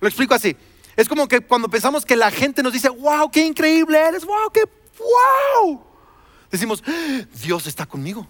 Lo 0.00 0.08
explico 0.08 0.34
así. 0.34 0.56
Es 0.96 1.08
como 1.08 1.26
que 1.26 1.40
cuando 1.40 1.68
pensamos 1.68 2.04
que 2.04 2.16
la 2.16 2.30
gente 2.30 2.62
nos 2.62 2.72
dice, 2.72 2.88
wow, 2.88 3.30
qué 3.30 3.44
increíble 3.44 3.98
eres, 3.98 4.24
wow, 4.24 4.50
qué, 4.52 4.64
wow. 4.98 5.82
Decimos, 6.50 6.82
Dios 7.42 7.66
está 7.66 7.86
conmigo. 7.86 8.26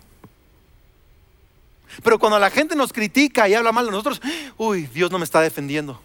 Pero 2.02 2.18
cuando 2.18 2.38
la 2.38 2.50
gente 2.50 2.74
nos 2.74 2.92
critica 2.92 3.48
y 3.48 3.54
habla 3.54 3.72
mal 3.72 3.84
de 3.84 3.90
nosotros, 3.90 4.20
uy, 4.56 4.86
Dios 4.86 5.10
no 5.10 5.18
me 5.18 5.24
está 5.24 5.40
defendiendo. 5.40 6.00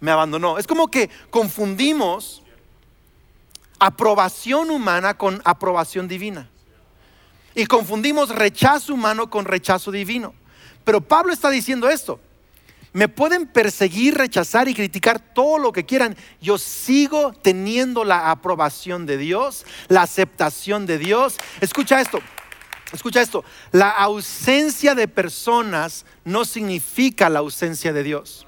Me 0.00 0.10
abandonó. 0.10 0.58
Es 0.58 0.66
como 0.66 0.88
que 0.88 1.10
confundimos 1.30 2.42
aprobación 3.78 4.70
humana 4.70 5.14
con 5.16 5.40
aprobación 5.44 6.06
divina. 6.06 6.48
Y 7.54 7.66
confundimos 7.66 8.28
rechazo 8.28 8.94
humano 8.94 9.28
con 9.28 9.44
rechazo 9.44 9.90
divino. 9.90 10.34
Pero 10.84 11.00
Pablo 11.00 11.32
está 11.32 11.50
diciendo 11.50 11.88
esto. 11.88 12.20
Me 12.92 13.08
pueden 13.08 13.46
perseguir, 13.46 14.16
rechazar 14.16 14.68
y 14.68 14.74
criticar 14.74 15.20
todo 15.20 15.58
lo 15.58 15.72
que 15.72 15.86
quieran. 15.86 16.16
Yo 16.40 16.58
sigo 16.58 17.32
teniendo 17.32 18.04
la 18.04 18.30
aprobación 18.30 19.06
de 19.06 19.16
Dios, 19.16 19.64
la 19.88 20.02
aceptación 20.02 20.86
de 20.86 20.98
Dios. 20.98 21.38
Escucha 21.60 22.00
esto. 22.00 22.20
Escucha 22.92 23.22
esto, 23.22 23.44
la 23.70 23.90
ausencia 23.90 24.94
de 24.94 25.06
personas 25.06 26.04
no 26.24 26.44
significa 26.44 27.28
la 27.28 27.38
ausencia 27.38 27.92
de 27.92 28.02
Dios. 28.02 28.46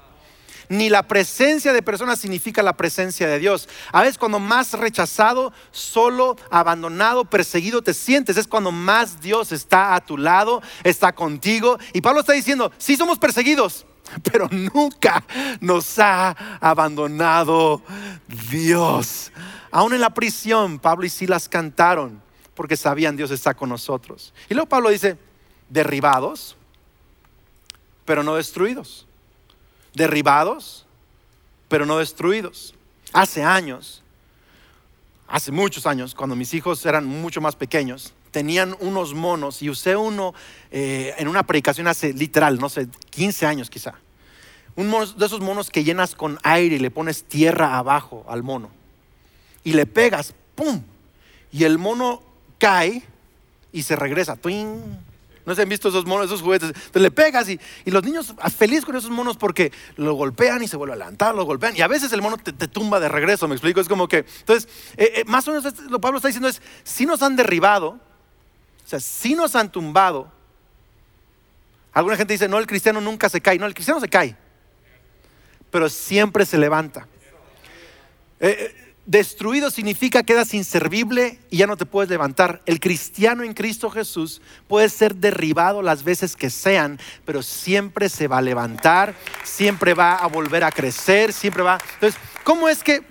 Ni 0.69 0.89
la 0.89 1.03
presencia 1.03 1.71
de 1.71 1.81
personas 1.81 2.19
significa 2.19 2.63
la 2.63 2.75
presencia 2.75 3.27
de 3.27 3.39
Dios. 3.39 3.69
A 3.91 4.01
veces 4.01 4.17
cuando 4.17 4.39
más 4.39 4.73
rechazado, 4.73 5.53
solo, 5.71 6.35
abandonado, 6.49 7.25
perseguido 7.25 7.81
te 7.81 7.93
sientes, 7.93 8.37
es 8.37 8.47
cuando 8.47 8.71
más 8.71 9.21
Dios 9.21 9.51
está 9.51 9.95
a 9.95 10.01
tu 10.01 10.17
lado, 10.17 10.61
está 10.83 11.13
contigo. 11.13 11.77
Y 11.93 12.01
Pablo 12.01 12.21
está 12.21 12.33
diciendo, 12.33 12.71
sí 12.77 12.95
somos 12.95 13.19
perseguidos, 13.19 13.85
pero 14.23 14.49
nunca 14.49 15.23
nos 15.59 15.99
ha 15.99 16.35
abandonado 16.59 17.81
Dios. 18.49 19.31
Aún 19.71 19.93
en 19.93 20.01
la 20.01 20.13
prisión, 20.13 20.79
Pablo 20.79 21.05
y 21.05 21.09
Silas 21.09 21.49
cantaron 21.49 22.22
porque 22.55 22.77
sabían 22.77 23.17
Dios 23.17 23.31
está 23.31 23.53
con 23.53 23.69
nosotros. 23.69 24.33
Y 24.49 24.53
luego 24.53 24.69
Pablo 24.69 24.89
dice, 24.89 25.17
derribados, 25.69 26.55
pero 28.05 28.23
no 28.23 28.35
destruidos. 28.35 29.07
Derribados, 29.93 30.85
pero 31.67 31.85
no 31.85 31.97
destruidos. 31.97 32.75
Hace 33.11 33.43
años, 33.43 34.03
hace 35.27 35.51
muchos 35.51 35.85
años, 35.85 36.15
cuando 36.15 36.35
mis 36.35 36.53
hijos 36.53 36.85
eran 36.85 37.05
mucho 37.05 37.41
más 37.41 37.55
pequeños, 37.55 38.13
tenían 38.31 38.75
unos 38.79 39.13
monos 39.13 39.61
y 39.61 39.69
usé 39.69 39.95
uno 39.95 40.33
eh, 40.71 41.13
en 41.17 41.27
una 41.27 41.43
predicación 41.43 41.87
hace 41.87 42.13
literal, 42.13 42.59
no 42.59 42.67
sé, 42.67 42.87
15 43.11 43.45
años 43.45 43.69
quizá. 43.69 43.93
Un 44.75 44.89
de 44.89 45.25
esos 45.25 45.39
monos 45.39 45.69
que 45.69 45.83
llenas 45.83 46.15
con 46.15 46.39
aire 46.41 46.77
y 46.77 46.79
le 46.79 46.89
pones 46.89 47.23
tierra 47.23 47.77
abajo 47.77 48.25
al 48.27 48.41
mono. 48.41 48.71
Y 49.63 49.73
le 49.73 49.85
pegas, 49.85 50.33
¡pum! 50.55 50.81
Y 51.51 51.63
el 51.63 51.77
mono 51.77 52.23
cae 52.63 53.03
y 53.73 53.83
se 53.83 53.97
regresa. 53.97 54.37
¿No 55.45 55.53
se 55.53 55.61
han 55.61 55.67
visto 55.67 55.89
esos 55.89 56.05
monos, 56.05 56.27
esos 56.27 56.41
juguetes? 56.41 56.69
Entonces 56.69 57.01
le 57.01 57.11
pegas 57.11 57.49
y, 57.49 57.59
los 57.83 58.01
niños 58.05 58.33
felices 58.57 58.85
con 58.85 58.95
esos 58.95 59.09
monos 59.09 59.35
porque 59.35 59.73
lo 59.97 60.13
golpean 60.13 60.63
y 60.63 60.69
se 60.69 60.77
vuelve 60.77 60.93
a 60.93 60.97
levantar, 60.97 61.35
lo 61.35 61.43
golpean. 61.43 61.75
Y 61.75 61.81
a 61.81 61.89
veces 61.89 62.13
el 62.13 62.21
mono 62.21 62.37
te, 62.37 62.53
tumba 62.69 63.01
de 63.01 63.09
regreso, 63.09 63.49
me 63.49 63.55
explico. 63.55 63.81
Es 63.81 63.89
como 63.89 64.07
que, 64.07 64.19
entonces, 64.39 64.69
eh, 64.95 65.11
eh, 65.15 65.23
más 65.25 65.45
o 65.49 65.51
menos 65.51 65.81
lo 65.89 65.99
Pablo 65.99 66.19
está 66.19 66.29
diciendo 66.29 66.47
es, 66.47 66.61
si 66.85 67.05
nos 67.05 67.21
han 67.21 67.35
derribado, 67.35 67.89
o 67.89 68.87
sea, 68.87 69.01
si 69.01 69.35
nos 69.35 69.57
han 69.57 69.69
tumbado. 69.69 70.31
Alguna 71.91 72.15
gente 72.15 72.33
dice, 72.33 72.47
no, 72.47 72.59
el 72.59 72.65
cristiano 72.65 73.01
nunca 73.01 73.27
se 73.27 73.41
cae. 73.41 73.59
No, 73.59 73.65
el 73.65 73.73
cristiano 73.73 73.99
se 73.99 74.07
cae, 74.07 74.37
pero 75.69 75.89
siempre 75.89 76.45
se 76.45 76.57
levanta. 76.57 77.07
Eh, 78.39 78.92
Destruido 79.05 79.69
significa 79.69 80.23
quedas 80.23 80.53
inservible 80.53 81.37
y 81.49 81.57
ya 81.57 81.67
no 81.67 81.75
te 81.75 81.85
puedes 81.85 82.09
levantar. 82.09 82.61
El 82.65 82.79
cristiano 82.79 83.43
en 83.43 83.53
Cristo 83.53 83.89
Jesús 83.89 84.41
puede 84.69 84.87
ser 84.87 85.15
derribado 85.15 85.81
las 85.81 86.05
veces 86.05 86.37
que 86.37 86.49
sean, 86.49 86.97
pero 87.25 87.43
siempre 87.43 88.07
se 88.07 88.29
va 88.29 88.37
a 88.37 88.41
levantar, 88.41 89.13
siempre 89.43 89.93
va 89.93 90.15
a 90.15 90.27
volver 90.27 90.63
a 90.63 90.71
crecer, 90.71 91.33
siempre 91.33 91.63
va. 91.63 91.79
Entonces, 91.95 92.17
¿cómo 92.45 92.69
es 92.69 92.81
que, 92.81 93.01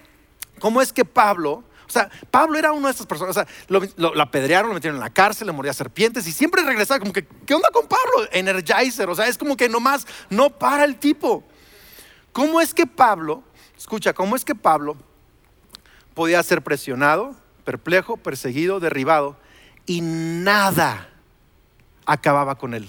cómo 0.60 0.80
es 0.80 0.94
que 0.94 1.04
Pablo, 1.04 1.62
o 1.86 1.90
sea, 1.90 2.08
Pablo 2.30 2.58
era 2.58 2.72
una 2.72 2.88
de 2.88 2.92
estas 2.92 3.06
personas, 3.06 3.36
o 3.36 3.44
sea, 3.44 3.46
lo, 3.68 4.18
apedrearon, 4.22 4.70
lo 4.70 4.74
metieron 4.74 4.96
en 4.96 5.02
la 5.02 5.10
cárcel, 5.10 5.46
le 5.46 5.52
moría 5.52 5.74
serpientes 5.74 6.26
y 6.26 6.32
siempre 6.32 6.62
regresaba 6.62 7.00
como 7.00 7.12
que, 7.12 7.26
¿qué 7.44 7.52
onda 7.52 7.68
con 7.70 7.86
Pablo? 7.86 8.30
Energizer, 8.32 9.10
o 9.10 9.14
sea, 9.14 9.28
es 9.28 9.36
como 9.36 9.58
que 9.58 9.68
nomás 9.68 10.06
no 10.30 10.48
para 10.48 10.84
el 10.84 10.96
tipo. 10.96 11.44
¿Cómo 12.32 12.62
es 12.62 12.72
que 12.72 12.86
Pablo, 12.86 13.42
escucha, 13.76 14.14
cómo 14.14 14.36
es 14.36 14.44
que 14.46 14.54
Pablo 14.54 14.96
podía 16.14 16.42
ser 16.42 16.62
presionado, 16.62 17.34
perplejo, 17.64 18.16
perseguido, 18.16 18.80
derribado, 18.80 19.36
y 19.86 20.00
nada 20.00 21.08
acababa 22.06 22.56
con 22.56 22.74
él. 22.74 22.88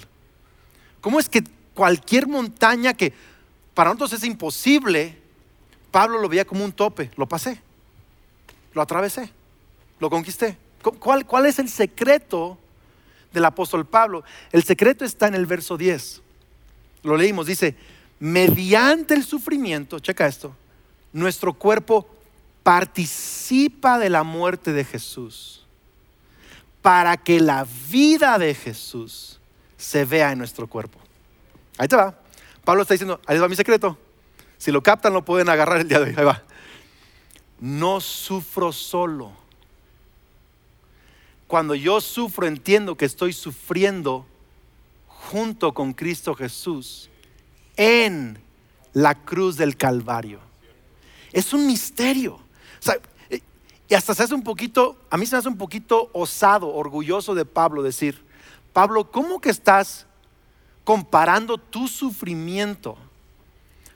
¿Cómo 1.00 1.20
es 1.20 1.28
que 1.28 1.44
cualquier 1.74 2.26
montaña 2.26 2.94
que 2.94 3.12
para 3.74 3.90
nosotros 3.90 4.14
es 4.14 4.24
imposible, 4.24 5.18
Pablo 5.90 6.18
lo 6.18 6.28
veía 6.28 6.44
como 6.44 6.64
un 6.64 6.72
tope? 6.72 7.10
Lo 7.16 7.26
pasé, 7.26 7.60
lo 8.72 8.82
atravesé, 8.82 9.30
lo 10.00 10.10
conquisté. 10.10 10.56
¿Cuál, 10.98 11.46
es 11.46 11.58
el 11.58 11.68
secreto 11.68 12.58
del 13.32 13.44
apóstol 13.44 13.86
Pablo? 13.86 14.22
El 14.52 14.64
secreto 14.64 15.04
está 15.04 15.28
en 15.28 15.34
el 15.34 15.46
verso 15.46 15.76
10. 15.76 16.22
Lo 17.02 17.16
leímos, 17.16 17.46
dice, 17.46 17.74
mediante 18.18 19.14
el 19.14 19.24
sufrimiento, 19.24 19.98
checa 19.98 20.26
esto, 20.26 20.54
nuestro 21.12 21.54
cuerpo 21.54 22.08
participa 22.64 23.98
de 24.00 24.10
la 24.10 24.24
muerte 24.24 24.72
de 24.72 24.84
Jesús 24.84 25.64
para 26.82 27.16
que 27.16 27.38
la 27.38 27.66
vida 27.88 28.36
de 28.38 28.54
Jesús 28.54 29.38
se 29.76 30.04
vea 30.04 30.32
en 30.32 30.38
nuestro 30.38 30.66
cuerpo. 30.66 30.98
Ahí 31.78 31.86
te 31.86 31.96
va. 31.96 32.18
Pablo 32.64 32.82
está 32.82 32.94
diciendo, 32.94 33.20
ahí 33.26 33.38
va 33.38 33.48
mi 33.48 33.56
secreto. 33.56 33.96
Si 34.58 34.72
lo 34.72 34.82
captan, 34.82 35.12
lo 35.12 35.24
pueden 35.24 35.48
agarrar 35.48 35.80
el 35.80 35.88
día 35.88 36.00
de 36.00 36.10
hoy. 36.10 36.14
Ahí 36.16 36.24
va. 36.24 36.42
No 37.60 38.00
sufro 38.00 38.72
solo. 38.72 39.32
Cuando 41.46 41.74
yo 41.74 42.00
sufro, 42.00 42.46
entiendo 42.46 42.96
que 42.96 43.04
estoy 43.04 43.32
sufriendo 43.32 44.26
junto 45.06 45.72
con 45.72 45.92
Cristo 45.92 46.34
Jesús 46.34 47.10
en 47.76 48.38
la 48.92 49.14
cruz 49.14 49.56
del 49.56 49.76
Calvario. 49.76 50.40
Es 51.32 51.52
un 51.52 51.66
misterio. 51.66 52.43
Eh, 53.30 53.40
y 53.88 53.94
hasta 53.94 54.14
se 54.14 54.22
hace 54.22 54.34
un 54.34 54.42
poquito, 54.42 54.96
a 55.10 55.16
mí 55.16 55.26
se 55.26 55.34
me 55.34 55.38
hace 55.40 55.48
un 55.48 55.58
poquito 55.58 56.10
osado, 56.12 56.74
orgulloso 56.74 57.34
de 57.34 57.44
Pablo 57.44 57.82
decir, 57.82 58.24
Pablo, 58.72 59.10
¿cómo 59.10 59.40
que 59.40 59.50
estás 59.50 60.06
comparando 60.84 61.58
tu 61.58 61.88
sufrimiento 61.88 62.96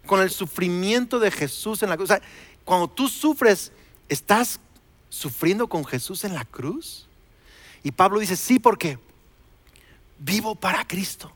con 0.07 0.21
el 0.21 0.31
sufrimiento 0.31 1.19
de 1.19 1.31
Jesús 1.31 1.83
en 1.83 1.91
la 1.91 1.97
cruz? 1.97 2.11
O 2.11 2.15
sea, 2.15 2.23
cuando 2.65 2.89
tú 2.89 3.09
sufres, 3.09 3.73
¿estás 4.09 4.61
sufriendo 5.09 5.69
con 5.69 5.85
Jesús 5.85 6.25
en 6.25 6.35
la 6.35 6.45
cruz? 6.45 7.09
Y 7.83 7.93
Pablo 7.93 8.21
dice, 8.21 8.37
sí, 8.37 8.59
porque 8.59 8.99
vivo 10.19 10.55
para 10.55 10.87
Cristo, 10.87 11.33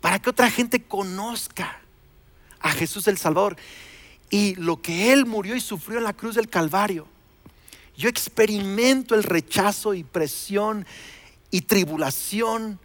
para 0.00 0.18
que 0.18 0.30
otra 0.30 0.50
gente 0.50 0.82
conozca 0.82 1.80
a 2.60 2.70
Jesús 2.70 3.08
el 3.08 3.18
Salvador 3.18 3.56
y 4.32 4.54
lo 4.54 4.80
que 4.80 5.12
Él 5.12 5.26
murió 5.26 5.54
y 5.54 5.60
sufrió 5.60 5.98
en 5.98 6.04
la 6.04 6.14
cruz 6.14 6.36
del 6.36 6.48
Calvario. 6.48 7.06
Yo 7.94 8.08
experimento 8.08 9.14
el 9.14 9.24
rechazo 9.24 9.92
y 9.92 10.04
presión 10.04 10.86
y 11.50 11.60
tribulación 11.60 12.80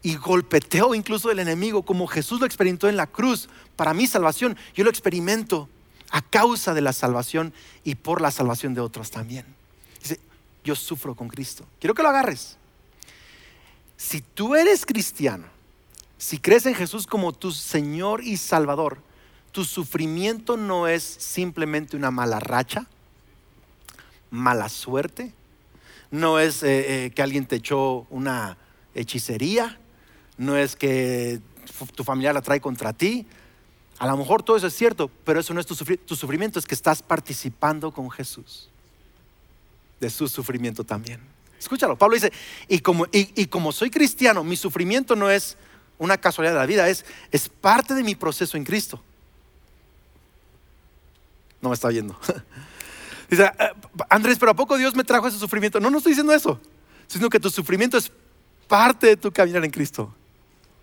y 0.00 0.14
golpeteo 0.14 0.94
incluso 0.94 1.28
del 1.28 1.40
enemigo 1.40 1.82
como 1.82 2.06
Jesús 2.06 2.38
lo 2.38 2.46
experimentó 2.46 2.88
en 2.88 2.96
la 2.96 3.08
cruz 3.08 3.48
para 3.74 3.92
mi 3.92 4.06
salvación. 4.06 4.56
Yo 4.72 4.84
lo 4.84 4.90
experimento 4.90 5.68
a 6.12 6.22
causa 6.22 6.72
de 6.72 6.82
la 6.82 6.92
salvación 6.92 7.52
y 7.82 7.96
por 7.96 8.20
la 8.20 8.30
salvación 8.30 8.72
de 8.72 8.80
otros 8.80 9.10
también. 9.10 9.46
Dice, 10.00 10.20
yo 10.62 10.76
sufro 10.76 11.16
con 11.16 11.26
Cristo. 11.26 11.66
Quiero 11.80 11.94
que 11.94 12.04
lo 12.04 12.10
agarres. 12.10 12.58
Si 13.96 14.20
tú 14.20 14.54
eres 14.54 14.86
cristiano, 14.86 15.48
si 16.16 16.38
crees 16.38 16.64
en 16.66 16.76
Jesús 16.76 17.08
como 17.08 17.32
tu 17.32 17.50
Señor 17.50 18.22
y 18.22 18.36
Salvador, 18.36 19.09
tu 19.52 19.64
sufrimiento 19.64 20.56
no 20.56 20.86
es 20.86 21.02
simplemente 21.02 21.96
una 21.96 22.10
mala 22.10 22.40
racha, 22.40 22.86
mala 24.30 24.68
suerte, 24.68 25.32
no 26.10 26.38
es 26.38 26.62
eh, 26.62 27.06
eh, 27.06 27.10
que 27.10 27.22
alguien 27.22 27.46
te 27.46 27.56
echó 27.56 28.06
una 28.10 28.56
hechicería, 28.94 29.78
no 30.36 30.56
es 30.56 30.76
que 30.76 31.40
tu 31.94 32.04
familia 32.04 32.32
la 32.32 32.42
trae 32.42 32.60
contra 32.60 32.92
ti. 32.92 33.26
A 33.98 34.06
lo 34.06 34.16
mejor 34.16 34.42
todo 34.42 34.56
eso 34.56 34.66
es 34.66 34.74
cierto, 34.74 35.10
pero 35.24 35.40
eso 35.40 35.52
no 35.52 35.60
es 35.60 35.66
tu, 35.66 35.74
sufrimiento, 35.74 36.06
tu 36.06 36.16
sufrimiento, 36.16 36.58
es 36.58 36.66
que 36.66 36.74
estás 36.74 37.02
participando 37.02 37.92
con 37.92 38.10
Jesús 38.10 38.70
de 40.00 40.08
su 40.10 40.26
sufrimiento 40.28 40.84
también. 40.84 41.20
Escúchalo, 41.58 41.96
Pablo 41.98 42.14
dice, 42.14 42.32
y 42.68 42.80
como, 42.80 43.72
soy 43.72 43.90
cristiano, 43.90 44.42
mi 44.42 44.56
sufrimiento 44.56 45.14
no 45.14 45.28
es 45.28 45.58
una 45.98 46.16
casualidad 46.16 46.54
de 46.54 46.60
la 46.60 46.66
vida, 46.66 46.88
es 46.88 47.04
parte 47.60 47.94
de 47.94 48.02
mi 48.02 48.14
proceso 48.14 48.56
en 48.56 48.64
Cristo. 48.64 49.02
No 51.60 51.68
me 51.68 51.74
está 51.74 51.88
viendo. 51.88 52.18
Dice, 53.30 53.44
eh, 53.44 53.70
Andrés, 54.08 54.38
pero 54.38 54.52
¿a 54.52 54.54
poco 54.54 54.76
Dios 54.76 54.94
me 54.96 55.04
trajo 55.04 55.28
ese 55.28 55.38
sufrimiento? 55.38 55.78
No, 55.78 55.90
no 55.90 55.98
estoy 55.98 56.12
diciendo 56.12 56.32
eso, 56.32 56.60
sino 57.06 57.28
que 57.28 57.38
tu 57.38 57.48
sufrimiento 57.48 57.96
es 57.96 58.10
parte 58.66 59.08
de 59.08 59.16
tu 59.16 59.30
caminar 59.30 59.64
en 59.64 59.70
Cristo. 59.70 60.14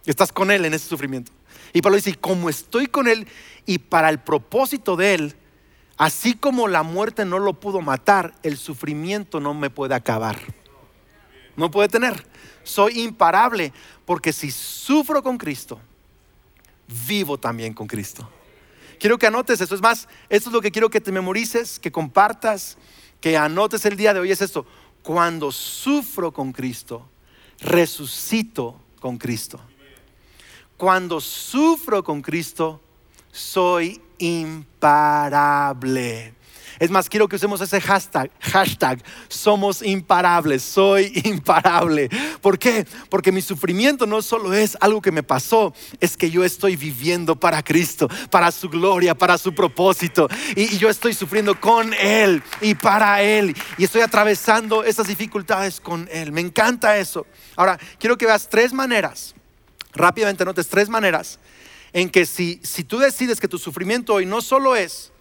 Estás 0.05 0.31
con 0.31 0.51
Él 0.51 0.63
en 0.63 0.73
ese 0.73 0.87
sufrimiento. 0.87 1.31
Y 1.73 1.81
Pablo 1.81 1.97
dice, 1.97 2.15
como 2.15 2.49
estoy 2.49 2.87
con 2.87 3.07
Él 3.07 3.27
y 3.65 3.79
para 3.79 4.09
el 4.09 4.19
propósito 4.19 4.95
de 4.95 5.13
Él, 5.15 5.35
así 5.97 6.33
como 6.33 6.67
la 6.67 6.83
muerte 6.83 7.25
no 7.25 7.39
lo 7.39 7.53
pudo 7.53 7.81
matar, 7.81 8.33
el 8.43 8.57
sufrimiento 8.57 9.41
no 9.41 9.53
me 9.53 9.69
puede 9.69 9.95
acabar. 9.95 10.39
No 11.57 11.69
puede 11.69 11.89
tener. 11.89 12.25
Soy 12.63 13.01
imparable 13.01 13.73
porque 14.05 14.31
si 14.31 14.51
sufro 14.51 15.21
con 15.21 15.37
Cristo, 15.37 15.81
vivo 17.07 17.37
también 17.37 17.73
con 17.73 17.87
Cristo. 17.87 18.29
Quiero 18.99 19.17
que 19.17 19.27
anotes 19.27 19.61
eso. 19.61 19.75
Es 19.75 19.81
más, 19.81 20.07
esto 20.29 20.49
es 20.49 20.53
lo 20.53 20.61
que 20.61 20.71
quiero 20.71 20.89
que 20.89 21.01
te 21.01 21.11
memorices, 21.11 21.79
que 21.79 21.91
compartas, 21.91 22.77
que 23.21 23.37
anotes 23.37 23.85
el 23.85 23.97
día 23.97 24.13
de 24.13 24.19
hoy. 24.19 24.31
Es 24.31 24.41
esto. 24.41 24.65
Cuando 25.03 25.51
sufro 25.51 26.31
con 26.31 26.51
Cristo, 26.51 27.07
resucito 27.59 28.79
con 28.99 29.17
Cristo. 29.17 29.59
Cuando 30.77 31.19
sufro 31.21 32.03
con 32.03 32.21
Cristo, 32.21 32.81
soy 33.31 34.01
imparable. 34.17 34.77
Es 36.79 36.91
más, 36.91 37.09
quiero 37.09 37.27
que 37.27 37.35
usemos 37.35 37.59
ese 37.61 37.81
hashtag, 37.81 38.29
hashtag, 38.39 39.03
somos 39.27 39.81
imparables, 39.81 40.63
soy 40.63 41.11
imparable. 41.25 42.09
¿Por 42.41 42.59
qué? 42.59 42.85
Porque 43.09 43.31
mi 43.31 43.41
sufrimiento 43.41 44.05
no 44.05 44.21
solo 44.21 44.53
es 44.53 44.77
algo 44.79 45.01
que 45.01 45.11
me 45.11 45.23
pasó, 45.23 45.73
es 45.99 46.15
que 46.15 46.29
yo 46.29 46.43
estoy 46.43 46.75
viviendo 46.75 47.35
para 47.35 47.63
Cristo, 47.63 48.07
para 48.29 48.51
su 48.51 48.69
gloria, 48.69 49.15
para 49.15 49.37
su 49.37 49.53
propósito. 49.53 50.27
Y, 50.55 50.77
yo 50.77 50.89
estoy 50.89 51.13
sufriendo 51.13 51.59
con 51.59 51.93
Él 51.95 52.43
y 52.61 52.75
para 52.75 53.21
Él. 53.23 53.55
Y 53.77 53.83
estoy 53.83 54.01
atravesando 54.01 54.83
esas 54.83 55.07
dificultades 55.07 55.79
con 55.79 56.07
Él. 56.11 56.31
Me 56.31 56.41
encanta 56.41 56.97
eso. 56.97 57.25
Ahora, 57.55 57.79
quiero 57.99 58.17
que 58.17 58.27
veas 58.27 58.47
tres 58.49 58.73
maneras, 58.73 59.33
rápidamente 59.93 60.45
notes 60.45 60.67
tres 60.67 60.89
maneras 60.89 61.39
en 61.93 62.09
que 62.09 62.25
si, 62.25 62.59
si 62.63 62.83
tú 62.83 62.99
decides 62.99 63.39
que 63.39 63.47
tu 63.47 63.57
sufrimiento 63.57 64.13
hoy 64.13 64.25
no 64.25 64.41
solo 64.41 64.75
es 64.75 65.11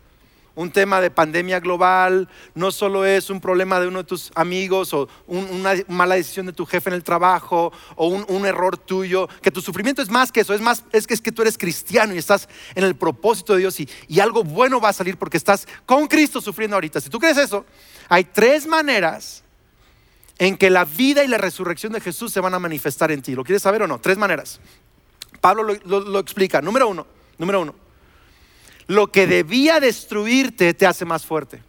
un 0.57 0.73
tema 0.73 1.01
de 1.01 1.11
pandemia 1.11 1.61
global, 1.61 2.29
no 2.55 2.73
solo 2.73 3.05
es 3.05 3.31
un 3.31 3.40
problema 3.40 3.79
de 3.79 3.87
uno 3.87 3.99
de 3.99 4.05
tus 4.05 4.33
amigos 4.35 4.92
o 4.95 5.07
una 5.27 5.75
mala 5.87 6.16
decisión 6.16 6.47
de 6.47 6.53
tu 6.53 6.66
jefe 6.66 6.90
en 6.90 6.95
el 6.95 7.05
trabajo 7.05 7.73
o 7.95 8.09
un, 8.09 8.47
error 8.47 8.77
tuyo, 8.79 9.29
que 9.42 9.51
tu 9.51 9.61
sufrimiento 9.61 10.03
es 10.03 10.11
más 10.11 10.33
que 10.33 10.40
eso, 10.40 10.55
es 10.55 10.61
más, 10.61 10.83
es 10.92 11.07
que, 11.07 11.14
es 11.14 11.21
que 11.21 11.31
tú 11.31 11.42
eres 11.42 11.59
cristiano 11.59 12.14
y 12.14 12.19
estás 12.19 12.49
en 12.75 12.85
el 12.85 12.97
propósito 12.97 13.53
de 13.53 13.61
Dios 13.61 13.79
y, 13.81 13.88
algo 14.19 14.42
bueno 14.42 14.81
va 14.81 14.88
a 14.88 14.92
salir 14.92 15.19
porque 15.19 15.37
estás 15.37 15.69
con 15.85 16.09
Cristo 16.09 16.40
sufriendo 16.40 16.75
ahorita. 16.75 17.01
Si 17.01 17.11
tú 17.11 17.21
crees 17.21 17.37
eso, 17.37 17.64
hay 18.09 18.25
tres 18.25 18.66
maneras 18.66 19.45
en 20.38 20.57
que 20.57 20.71
la 20.71 20.85
vida 20.85 21.23
y 21.23 21.29
la 21.29 21.38
resurrección 21.38 21.92
de 21.92 22.01
Jesús 22.01 22.33
se 22.33 22.40
van 22.40 22.55
a 22.55 22.59
manifestar 22.59 23.12
en 23.12 23.23
ti. 23.23 23.35
¿Lo 23.35 23.45
quieres 23.45 23.62
saber 23.62 23.83
o 23.83 23.87
no? 23.87 24.01
Tres 24.01 24.16
maneras. 24.16 24.59
Pablo 25.40 25.62
lo 25.85 26.19
explica. 26.19 26.61
Número 26.61 26.88
uno, 26.88 27.07
número 27.38 27.61
uno 27.61 27.86
lo 28.87 29.11
que 29.11 29.27
debía 29.27 29.81
destruirte 29.81 30.75
te 30.75 30.87
hace 30.87 31.05
más 31.05 31.27
fuerte. 31.27 31.62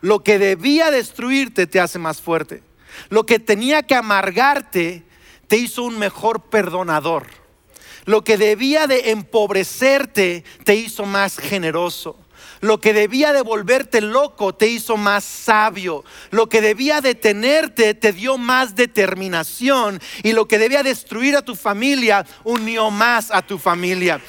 Lo 0.00 0.22
que 0.22 0.38
debía 0.38 0.90
destruirte 0.90 1.66
te 1.66 1.80
hace 1.80 1.98
más 1.98 2.20
fuerte. 2.20 2.62
Lo 3.08 3.26
que 3.26 3.38
tenía 3.38 3.82
que 3.82 3.94
amargarte 3.94 5.04
te 5.48 5.56
hizo 5.56 5.82
un 5.82 5.98
mejor 5.98 6.42
perdonador. 6.42 7.26
Lo 8.04 8.24
que 8.24 8.38
debía 8.38 8.86
de 8.86 9.10
empobrecerte 9.10 10.44
te 10.64 10.74
hizo 10.74 11.04
más 11.04 11.38
generoso. 11.38 12.16
Lo 12.60 12.80
que 12.80 12.92
debía 12.92 13.32
de 13.32 13.40
volverte 13.40 14.00
loco 14.00 14.54
te 14.54 14.66
hizo 14.66 14.96
más 14.96 15.24
sabio. 15.24 16.04
Lo 16.30 16.48
que 16.48 16.60
debía 16.60 17.00
detenerte 17.00 17.94
te 17.94 18.12
dio 18.12 18.36
más 18.36 18.74
determinación. 18.74 20.00
Y 20.22 20.32
lo 20.32 20.46
que 20.46 20.58
debía 20.58 20.82
destruir 20.82 21.36
a 21.36 21.42
tu 21.42 21.56
familia 21.56 22.26
unió 22.44 22.90
más 22.90 23.30
a 23.30 23.42
tu 23.42 23.58
familia. 23.58 24.20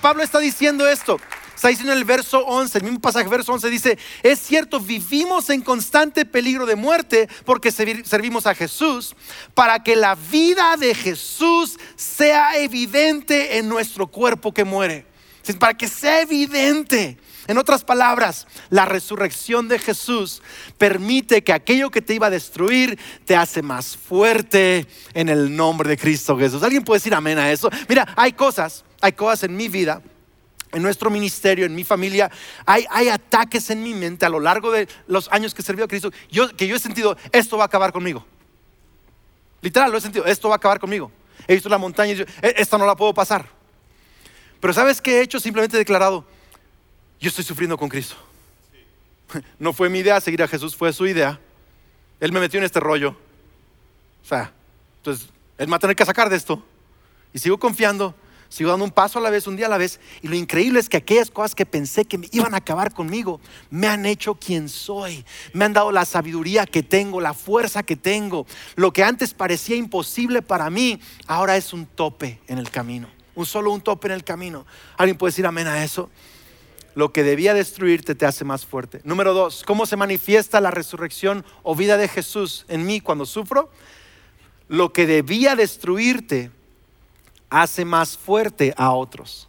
Pablo 0.00 0.22
está 0.22 0.38
diciendo 0.38 0.88
esto. 0.88 1.18
Está 1.60 1.68
diciendo 1.68 1.92
en 1.92 1.98
el 1.98 2.04
verso 2.04 2.38
11, 2.46 2.78
el 2.78 2.84
mismo 2.84 3.00
pasaje, 3.00 3.28
verso 3.28 3.52
11 3.52 3.68
dice, 3.68 3.98
es 4.22 4.38
cierto, 4.38 4.80
vivimos 4.80 5.50
en 5.50 5.60
constante 5.60 6.24
peligro 6.24 6.64
de 6.64 6.74
muerte 6.74 7.28
porque 7.44 7.70
servimos 7.70 8.46
a 8.46 8.54
Jesús, 8.54 9.14
para 9.52 9.82
que 9.82 9.94
la 9.94 10.14
vida 10.14 10.78
de 10.78 10.94
Jesús 10.94 11.78
sea 11.96 12.56
evidente 12.56 13.58
en 13.58 13.68
nuestro 13.68 14.06
cuerpo 14.06 14.54
que 14.54 14.64
muere. 14.64 15.04
Para 15.58 15.74
que 15.74 15.86
sea 15.86 16.22
evidente. 16.22 17.18
En 17.46 17.58
otras 17.58 17.84
palabras, 17.84 18.46
la 18.68 18.84
resurrección 18.84 19.68
de 19.68 19.78
Jesús 19.78 20.42
permite 20.78 21.42
que 21.42 21.52
aquello 21.52 21.90
que 21.90 22.02
te 22.02 22.14
iba 22.14 22.28
a 22.28 22.30
destruir 22.30 22.98
te 23.24 23.34
hace 23.34 23.62
más 23.62 23.96
fuerte 23.96 24.86
en 25.14 25.28
el 25.28 25.54
nombre 25.56 25.88
de 25.88 25.96
Cristo 25.96 26.38
Jesús. 26.38 26.62
¿Alguien 26.62 26.84
puede 26.84 26.98
decir 26.98 27.14
amén 27.14 27.38
a 27.38 27.50
eso? 27.50 27.70
Mira, 27.88 28.06
hay 28.16 28.32
cosas, 28.32 28.84
hay 29.00 29.12
cosas 29.12 29.44
en 29.44 29.56
mi 29.56 29.68
vida 29.68 30.02
en 30.72 30.82
nuestro 30.82 31.10
ministerio, 31.10 31.66
en 31.66 31.74
mi 31.74 31.84
familia, 31.84 32.30
hay, 32.64 33.08
ataques 33.08 33.70
en 33.70 33.82
mi 33.82 33.94
mente 33.94 34.24
a 34.24 34.28
lo 34.28 34.40
largo 34.40 34.70
de 34.70 34.88
los 35.08 35.30
años 35.32 35.54
que 35.54 35.62
sirvió 35.62 35.84
a 35.84 35.88
Cristo, 35.88 36.10
yo, 36.30 36.54
que 36.56 36.66
yo 36.66 36.76
he 36.76 36.78
sentido, 36.78 37.16
esto 37.32 37.56
va 37.56 37.64
a 37.64 37.66
acabar 37.66 37.92
conmigo. 37.92 38.24
Literal, 39.62 39.90
lo 39.90 39.98
he 39.98 40.00
sentido, 40.00 40.24
esto 40.26 40.48
va 40.48 40.54
a 40.54 40.58
acabar 40.58 40.78
conmigo. 40.78 41.10
He 41.46 41.54
visto 41.54 41.68
la 41.68 41.78
montaña 41.78 42.12
y 42.12 42.14
digo, 42.16 42.30
e, 42.40 42.54
esta 42.56 42.78
no 42.78 42.86
la 42.86 42.96
puedo 42.96 43.12
pasar. 43.12 43.46
Pero 44.60 44.72
¿sabes 44.72 45.00
qué 45.00 45.18
he 45.18 45.22
hecho? 45.22 45.40
Simplemente 45.40 45.76
he 45.76 45.78
declarado, 45.78 46.24
yo 47.20 47.28
estoy 47.28 47.44
sufriendo 47.44 47.76
con 47.76 47.88
Cristo. 47.88 48.16
No 49.60 49.72
fue 49.72 49.88
mi 49.88 50.00
idea 50.00 50.20
seguir 50.20 50.42
a 50.42 50.48
Jesús, 50.48 50.74
fue 50.74 50.92
su 50.92 51.06
idea. 51.06 51.38
Él 52.18 52.32
me 52.32 52.40
metió 52.40 52.58
en 52.58 52.64
este 52.64 52.80
rollo. 52.80 53.10
O 54.24 54.26
sea, 54.26 54.52
entonces, 54.96 55.28
Él 55.56 55.68
me 55.68 55.70
va 55.70 55.76
a 55.76 55.80
tener 55.80 55.94
que 55.94 56.04
sacar 56.04 56.28
de 56.28 56.36
esto. 56.36 56.64
Y 57.32 57.38
sigo 57.38 57.56
confiando 57.56 58.12
sigo 58.50 58.70
dando 58.70 58.84
un 58.84 58.90
paso 58.90 59.18
a 59.18 59.22
la 59.22 59.30
vez, 59.30 59.46
un 59.46 59.56
día 59.56 59.66
a 59.66 59.68
la 59.70 59.78
vez. 59.78 60.00
Y 60.20 60.28
lo 60.28 60.34
increíble 60.34 60.80
es 60.80 60.88
que 60.88 60.98
aquellas 60.98 61.30
cosas 61.30 61.54
que 61.54 61.64
pensé 61.64 62.04
que 62.04 62.18
me 62.18 62.28
iban 62.32 62.52
a 62.52 62.58
acabar 62.58 62.92
conmigo, 62.92 63.40
me 63.70 63.86
han 63.86 64.04
hecho 64.04 64.34
quien 64.34 64.68
soy. 64.68 65.24
Me 65.54 65.64
han 65.64 65.72
dado 65.72 65.90
la 65.92 66.04
sabiduría 66.04 66.66
que 66.66 66.82
tengo, 66.82 67.20
la 67.20 67.32
fuerza 67.32 67.82
que 67.82 67.96
tengo. 67.96 68.46
Lo 68.74 68.92
que 68.92 69.04
antes 69.04 69.32
parecía 69.32 69.76
imposible 69.76 70.42
para 70.42 70.68
mí, 70.68 71.00
ahora 71.26 71.56
es 71.56 71.72
un 71.72 71.86
tope 71.86 72.40
en 72.48 72.58
el 72.58 72.70
camino. 72.70 73.08
Un 73.36 73.46
solo 73.46 73.72
un 73.72 73.80
tope 73.80 74.08
en 74.08 74.14
el 74.14 74.24
camino. 74.24 74.66
¿Alguien 74.98 75.16
puede 75.16 75.30
decir 75.30 75.46
amén 75.46 75.68
a 75.68 75.82
eso? 75.82 76.10
Lo 76.94 77.12
que 77.12 77.22
debía 77.22 77.54
destruirte 77.54 78.14
te 78.14 78.26
hace 78.26 78.44
más 78.44 78.66
fuerte. 78.66 79.00
Número 79.04 79.32
dos, 79.32 79.62
¿cómo 79.64 79.86
se 79.86 79.96
manifiesta 79.96 80.60
la 80.60 80.70
resurrección 80.70 81.44
o 81.62 81.76
vida 81.76 81.96
de 81.96 82.08
Jesús 82.08 82.64
en 82.68 82.84
mí 82.84 83.00
cuando 83.00 83.26
sufro? 83.26 83.70
Lo 84.68 84.92
que 84.92 85.06
debía 85.06 85.56
destruirte 85.56 86.50
hace 87.48 87.84
más 87.84 88.16
fuerte 88.16 88.74
a 88.76 88.92
otros. 88.92 89.48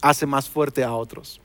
Hace 0.00 0.26
más 0.26 0.48
fuerte 0.48 0.82
a 0.82 0.92
otros. 0.92 1.40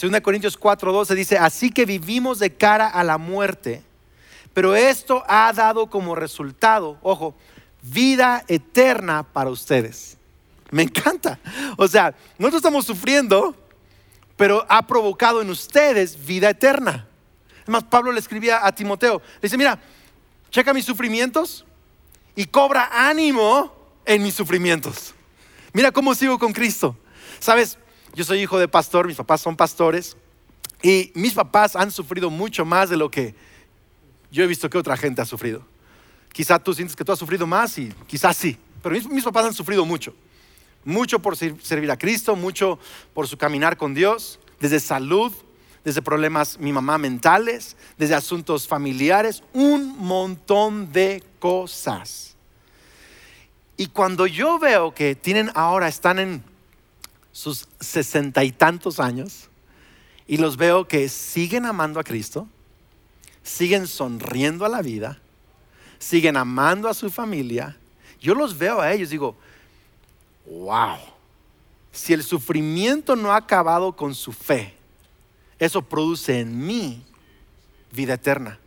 2 0.00 0.20
Corintios 0.22 0.58
4:12 0.58 1.14
dice, 1.14 1.38
así 1.38 1.70
que 1.70 1.84
vivimos 1.84 2.38
de 2.38 2.54
cara 2.54 2.88
a 2.88 3.04
la 3.04 3.18
muerte, 3.18 3.82
pero 4.54 4.74
esto 4.74 5.22
ha 5.28 5.52
dado 5.52 5.88
como 5.88 6.14
resultado, 6.14 6.98
ojo, 7.02 7.34
vida 7.82 8.44
eterna 8.48 9.22
para 9.22 9.50
ustedes. 9.50 10.16
Me 10.76 10.82
encanta. 10.82 11.38
O 11.76 11.86
sea, 11.86 12.14
nosotros 12.38 12.60
estamos 12.60 12.86
sufriendo, 12.86 13.54
pero 14.36 14.66
ha 14.68 14.86
provocado 14.86 15.40
en 15.40 15.50
ustedes 15.50 16.24
vida 16.26 16.50
eterna. 16.50 17.06
Es 17.62 17.68
más, 17.68 17.84
Pablo 17.84 18.10
le 18.10 18.18
escribía 18.18 18.66
a 18.66 18.72
Timoteo, 18.72 19.22
le 19.34 19.40
dice, 19.42 19.56
mira, 19.56 19.78
checa 20.50 20.74
mis 20.74 20.84
sufrimientos 20.84 21.64
y 22.34 22.46
cobra 22.46 22.88
ánimo 22.90 23.72
en 24.04 24.22
mis 24.22 24.34
sufrimientos. 24.34 25.14
Mira 25.72 25.92
cómo 25.92 26.14
sigo 26.14 26.38
con 26.38 26.52
Cristo. 26.52 26.96
Sabes, 27.38 27.78
yo 28.14 28.24
soy 28.24 28.40
hijo 28.40 28.58
de 28.58 28.66
pastor, 28.66 29.06
mis 29.06 29.16
papás 29.16 29.42
son 29.42 29.56
pastores 29.56 30.16
y 30.82 31.12
mis 31.14 31.34
papás 31.34 31.76
han 31.76 31.90
sufrido 31.90 32.30
mucho 32.30 32.64
más 32.64 32.90
de 32.90 32.96
lo 32.96 33.10
que 33.10 33.34
yo 34.30 34.42
he 34.42 34.46
visto 34.46 34.68
que 34.68 34.78
otra 34.78 34.96
gente 34.96 35.20
ha 35.20 35.26
sufrido. 35.26 35.64
Quizá 36.32 36.58
tú 36.58 36.72
sientes 36.72 36.96
que 36.96 37.04
tú 37.04 37.12
has 37.12 37.18
sufrido 37.18 37.46
más 37.46 37.76
y 37.78 37.92
quizás 38.06 38.36
sí, 38.36 38.58
pero 38.82 38.94
mis, 39.10 39.24
papás 39.24 39.44
han 39.46 39.54
sufrido 39.54 39.84
mucho. 39.84 40.14
Mucho 40.84 41.20
por 41.20 41.36
servir 41.36 41.90
a 41.90 41.98
Cristo, 41.98 42.34
mucho 42.34 42.78
por 43.14 43.28
su 43.28 43.36
caminar 43.36 43.76
con 43.76 43.94
Dios, 43.94 44.40
desde 44.60 44.80
salud, 44.80 45.32
desde 45.84 46.02
problemas, 46.02 46.58
mi 46.58 46.72
mamá, 46.72 46.98
mentales, 46.98 47.76
desde 47.98 48.14
asuntos 48.14 48.66
familiares, 48.66 49.42
un 49.52 49.96
montón 49.98 50.92
de 50.92 51.22
cosas. 51.38 52.36
Y 53.76 53.86
cuando 53.86 54.26
yo 54.26 54.58
veo 54.58 54.94
que 54.94 55.14
tienen 55.14 55.50
ahora, 55.54 55.88
están 55.88 56.18
en 56.18 56.44
sus 57.32 57.68
sesenta 57.80 58.44
y 58.44 58.52
tantos 58.52 59.00
años, 59.00 59.48
y 60.26 60.36
los 60.36 60.56
veo 60.56 60.86
que 60.86 61.08
siguen 61.08 61.66
amando 61.66 61.98
a 61.98 62.04
Cristo, 62.04 62.48
siguen 63.42 63.86
sonriendo 63.86 64.64
a 64.64 64.68
la 64.68 64.82
vida, 64.82 65.20
siguen 65.98 66.36
amando 66.36 66.88
a 66.88 66.94
su 66.94 67.10
familia, 67.10 67.76
yo 68.20 68.34
los 68.36 68.56
veo 68.56 68.80
a 68.80 68.92
ellos, 68.92 69.10
digo, 69.10 69.36
wow, 70.46 70.98
si 71.92 72.12
el 72.12 72.22
sufrimiento 72.22 73.16
no 73.16 73.32
ha 73.32 73.36
acabado 73.36 73.92
con 73.94 74.14
su 74.14 74.32
fe, 74.32 74.74
eso 75.58 75.82
produce 75.82 76.40
en 76.40 76.66
mí 76.66 77.04
vida 77.92 78.14
eterna. 78.14 78.58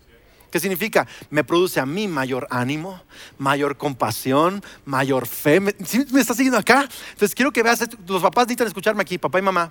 ¿Qué 0.51 0.59
significa? 0.59 1.05
Me 1.29 1.43
produce 1.43 1.81
a 1.81 1.85
mí 1.85 2.07
mayor 2.07 2.47
ánimo, 2.49 3.01
mayor 3.37 3.75
compasión, 3.75 4.63
mayor 4.85 5.27
fe. 5.27 5.59
¿Me, 5.59 5.75
me 6.11 6.21
estás 6.21 6.37
siguiendo 6.37 6.57
acá? 6.57 6.87
Entonces 7.11 7.35
quiero 7.35 7.51
que 7.51 7.61
veas, 7.61 7.85
los 8.07 8.21
papás 8.21 8.45
necesitan 8.45 8.67
escucharme 8.67 9.01
aquí, 9.01 9.17
papá 9.17 9.39
y 9.39 9.41
mamá. 9.41 9.69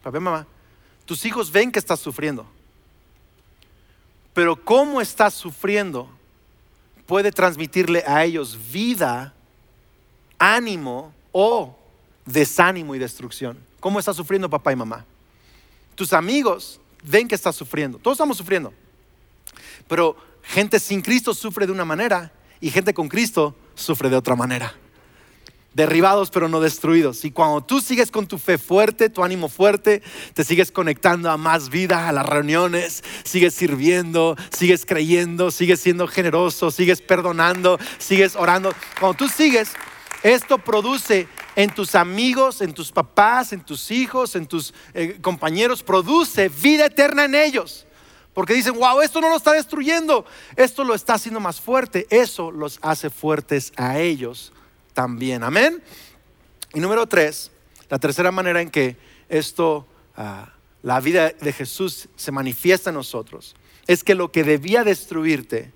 Papá 0.00 0.18
y 0.18 0.20
mamá. 0.20 0.46
Tus 1.06 1.24
hijos 1.24 1.50
ven 1.50 1.72
que 1.72 1.80
estás 1.80 1.98
sufriendo. 1.98 2.46
Pero 4.32 4.54
cómo 4.54 5.00
estás 5.00 5.34
sufriendo 5.34 6.08
puede 7.06 7.32
transmitirle 7.32 8.04
a 8.06 8.24
ellos 8.24 8.56
vida, 8.70 9.34
ánimo 10.38 11.12
o 11.32 11.76
desánimo 12.24 12.94
y 12.94 12.98
destrucción. 12.98 13.58
¿Cómo 13.80 13.98
estás 13.98 14.16
sufriendo 14.16 14.48
papá 14.48 14.72
y 14.72 14.76
mamá? 14.76 15.04
Tus 15.94 16.12
amigos 16.12 16.80
ven 17.02 17.26
que 17.26 17.34
estás 17.34 17.56
sufriendo. 17.56 17.98
Todos 17.98 18.16
estamos 18.16 18.36
sufriendo. 18.36 18.72
Pero 19.88 20.16
gente 20.42 20.78
sin 20.78 21.02
Cristo 21.02 21.34
sufre 21.34 21.66
de 21.66 21.72
una 21.72 21.84
manera 21.84 22.32
y 22.60 22.70
gente 22.70 22.94
con 22.94 23.08
Cristo 23.08 23.56
sufre 23.74 24.08
de 24.08 24.16
otra 24.16 24.36
manera. 24.36 24.74
Derribados 25.74 26.30
pero 26.30 26.48
no 26.48 26.60
destruidos. 26.60 27.24
Y 27.24 27.30
cuando 27.30 27.62
tú 27.62 27.80
sigues 27.80 28.10
con 28.10 28.26
tu 28.26 28.38
fe 28.38 28.58
fuerte, 28.58 29.08
tu 29.08 29.24
ánimo 29.24 29.48
fuerte, 29.48 30.02
te 30.34 30.44
sigues 30.44 30.70
conectando 30.70 31.30
a 31.30 31.38
más 31.38 31.70
vida, 31.70 32.08
a 32.08 32.12
las 32.12 32.26
reuniones, 32.26 33.02
sigues 33.24 33.54
sirviendo, 33.54 34.36
sigues 34.50 34.84
creyendo, 34.84 35.50
sigues 35.50 35.80
siendo 35.80 36.06
generoso, 36.06 36.70
sigues 36.70 37.00
perdonando, 37.00 37.78
sigues 37.98 38.36
orando. 38.36 38.74
Cuando 39.00 39.16
tú 39.16 39.28
sigues, 39.28 39.72
esto 40.22 40.58
produce 40.58 41.28
en 41.56 41.74
tus 41.74 41.94
amigos, 41.94 42.60
en 42.60 42.72
tus 42.72 42.92
papás, 42.92 43.52
en 43.52 43.60
tus 43.60 43.90
hijos, 43.90 44.36
en 44.36 44.46
tus 44.46 44.72
eh, 44.94 45.18
compañeros, 45.20 45.82
produce 45.82 46.48
vida 46.48 46.86
eterna 46.86 47.24
en 47.24 47.34
ellos. 47.34 47.86
Porque 48.32 48.54
dicen, 48.54 48.74
wow, 48.74 49.00
esto 49.00 49.20
no 49.20 49.28
lo 49.28 49.36
está 49.36 49.52
destruyendo, 49.52 50.24
esto 50.56 50.84
lo 50.84 50.94
está 50.94 51.14
haciendo 51.14 51.40
más 51.40 51.60
fuerte. 51.60 52.06
Eso 52.08 52.50
los 52.50 52.78
hace 52.82 53.10
fuertes 53.10 53.72
a 53.76 53.98
ellos 53.98 54.52
también. 54.94 55.42
Amén. 55.42 55.82
Y 56.72 56.80
número 56.80 57.06
tres, 57.06 57.50
la 57.90 57.98
tercera 57.98 58.30
manera 58.30 58.62
en 58.62 58.70
que 58.70 58.96
esto, 59.28 59.86
ah, 60.16 60.52
la 60.82 61.00
vida 61.00 61.30
de 61.30 61.52
Jesús 61.52 62.08
se 62.16 62.32
manifiesta 62.32 62.90
en 62.90 62.96
nosotros, 62.96 63.54
es 63.86 64.02
que 64.02 64.14
lo 64.14 64.32
que 64.32 64.44
debía 64.44 64.84
destruirte 64.84 65.72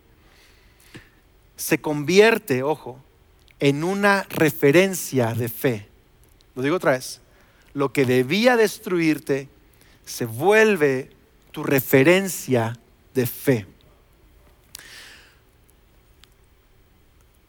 se 1.57 1.81
convierte, 1.81 2.63
ojo, 2.63 3.03
en 3.61 3.85
una 3.85 4.25
referencia 4.29 5.35
de 5.35 5.49
fe. 5.49 5.89
Lo 6.55 6.63
digo 6.63 6.77
otra 6.77 6.93
vez. 6.93 7.21
Lo 7.75 7.93
que 7.93 8.05
debía 8.05 8.57
destruirte 8.57 9.49
se 10.05 10.25
vuelve 10.25 11.11
tu 11.53 11.63
referencia 11.63 12.79
de 13.15 13.27
fe. 13.27 13.67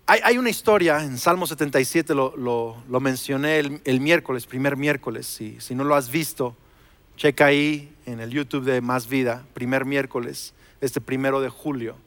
Hay, 0.09 0.37
una 0.37 0.49
historia 0.49 1.03
en 1.03 1.17
Salmo 1.17 1.45
77, 1.45 2.15
lo, 2.15 2.81
mencioné 3.01 3.59
el, 3.59 3.99
miércoles, 3.99 4.45
primer 4.45 4.77
miércoles. 4.77 5.27
Si, 5.27 5.59
si 5.59 5.75
no 5.75 5.83
lo 5.83 5.95
has 5.95 6.09
visto, 6.09 6.55
checa 7.17 7.47
ahí 7.47 7.93
en 8.05 8.21
el 8.21 8.29
YouTube 8.29 8.63
de 8.63 8.79
Más 8.79 9.09
Vida, 9.09 9.45
primer 9.53 9.83
miércoles, 9.83 10.53
este 10.79 11.01
primero 11.01 11.41
de 11.41 11.49
julio. 11.49 11.97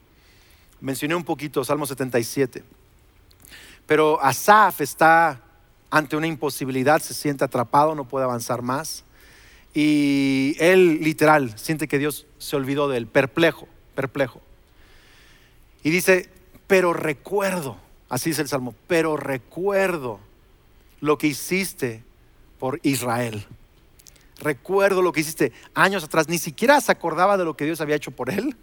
Mencioné 0.81 1.15
un 1.15 1.25
poquito 1.25 1.63
Salmo 1.63 1.85
77. 1.85 2.65
Pero 3.87 4.23
Asaf 4.23 4.81
está 4.81 5.41
ante 5.91 6.17
una 6.17 6.27
imposibilidad, 6.27 7.01
se 7.01 7.15
siente 7.15 7.45
atrapado, 7.45 7.95
no 7.95 8.05
puede 8.05 8.25
avanzar 8.25 8.63
más. 8.63 9.05
Y 9.75 10.57
él 10.59 11.01
literal 11.03 11.57
siente 11.59 11.89
que 11.89 11.99
Dios 11.99 12.27
se 12.39 12.57
olvidó 12.57 12.89
de 12.89 12.97
él, 12.99 13.07
perplejo, 13.07 13.69
perplejo. 13.95 14.41
Y 15.83 15.91
dice, 15.91 16.29
pero 16.67 16.93
recuerdo, 16.93 17.77
así 18.09 18.31
dice 18.31 18.43
el 18.43 18.49
Salmo, 18.49 18.75
pero 18.87 19.17
recuerdo 19.17 20.21
lo 21.01 21.19
que 21.19 21.29
hiciste 21.29 22.03
por 22.59 22.81
Israel. 22.83 23.47
Recuerdo 24.41 25.03
lo 25.03 25.13
que 25.13 25.21
hiciste 25.21 25.53
años 25.75 26.05
atrás. 26.05 26.29
Ni 26.29 26.39
siquiera 26.39 26.81
se 26.81 26.93
acordaba 26.93 27.37
de 27.37 27.45
lo 27.45 27.57
que 27.57 27.65
Dios 27.65 27.81
había 27.81 27.97
hecho 27.97 28.11
por 28.11 28.31
él, 28.31 28.57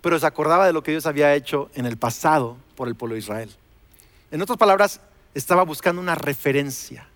pero 0.00 0.18
se 0.18 0.26
acordaba 0.26 0.66
de 0.66 0.72
lo 0.72 0.82
que 0.82 0.92
Dios 0.92 1.06
había 1.06 1.34
hecho 1.34 1.70
en 1.74 1.86
el 1.86 1.96
pasado 1.96 2.56
por 2.76 2.88
el 2.88 2.94
pueblo 2.94 3.14
de 3.14 3.20
Israel. 3.20 3.50
En 4.30 4.40
otras 4.42 4.58
palabras, 4.58 5.00
estaba 5.34 5.62
buscando 5.64 6.00
una 6.00 6.14
referencia. 6.14 7.06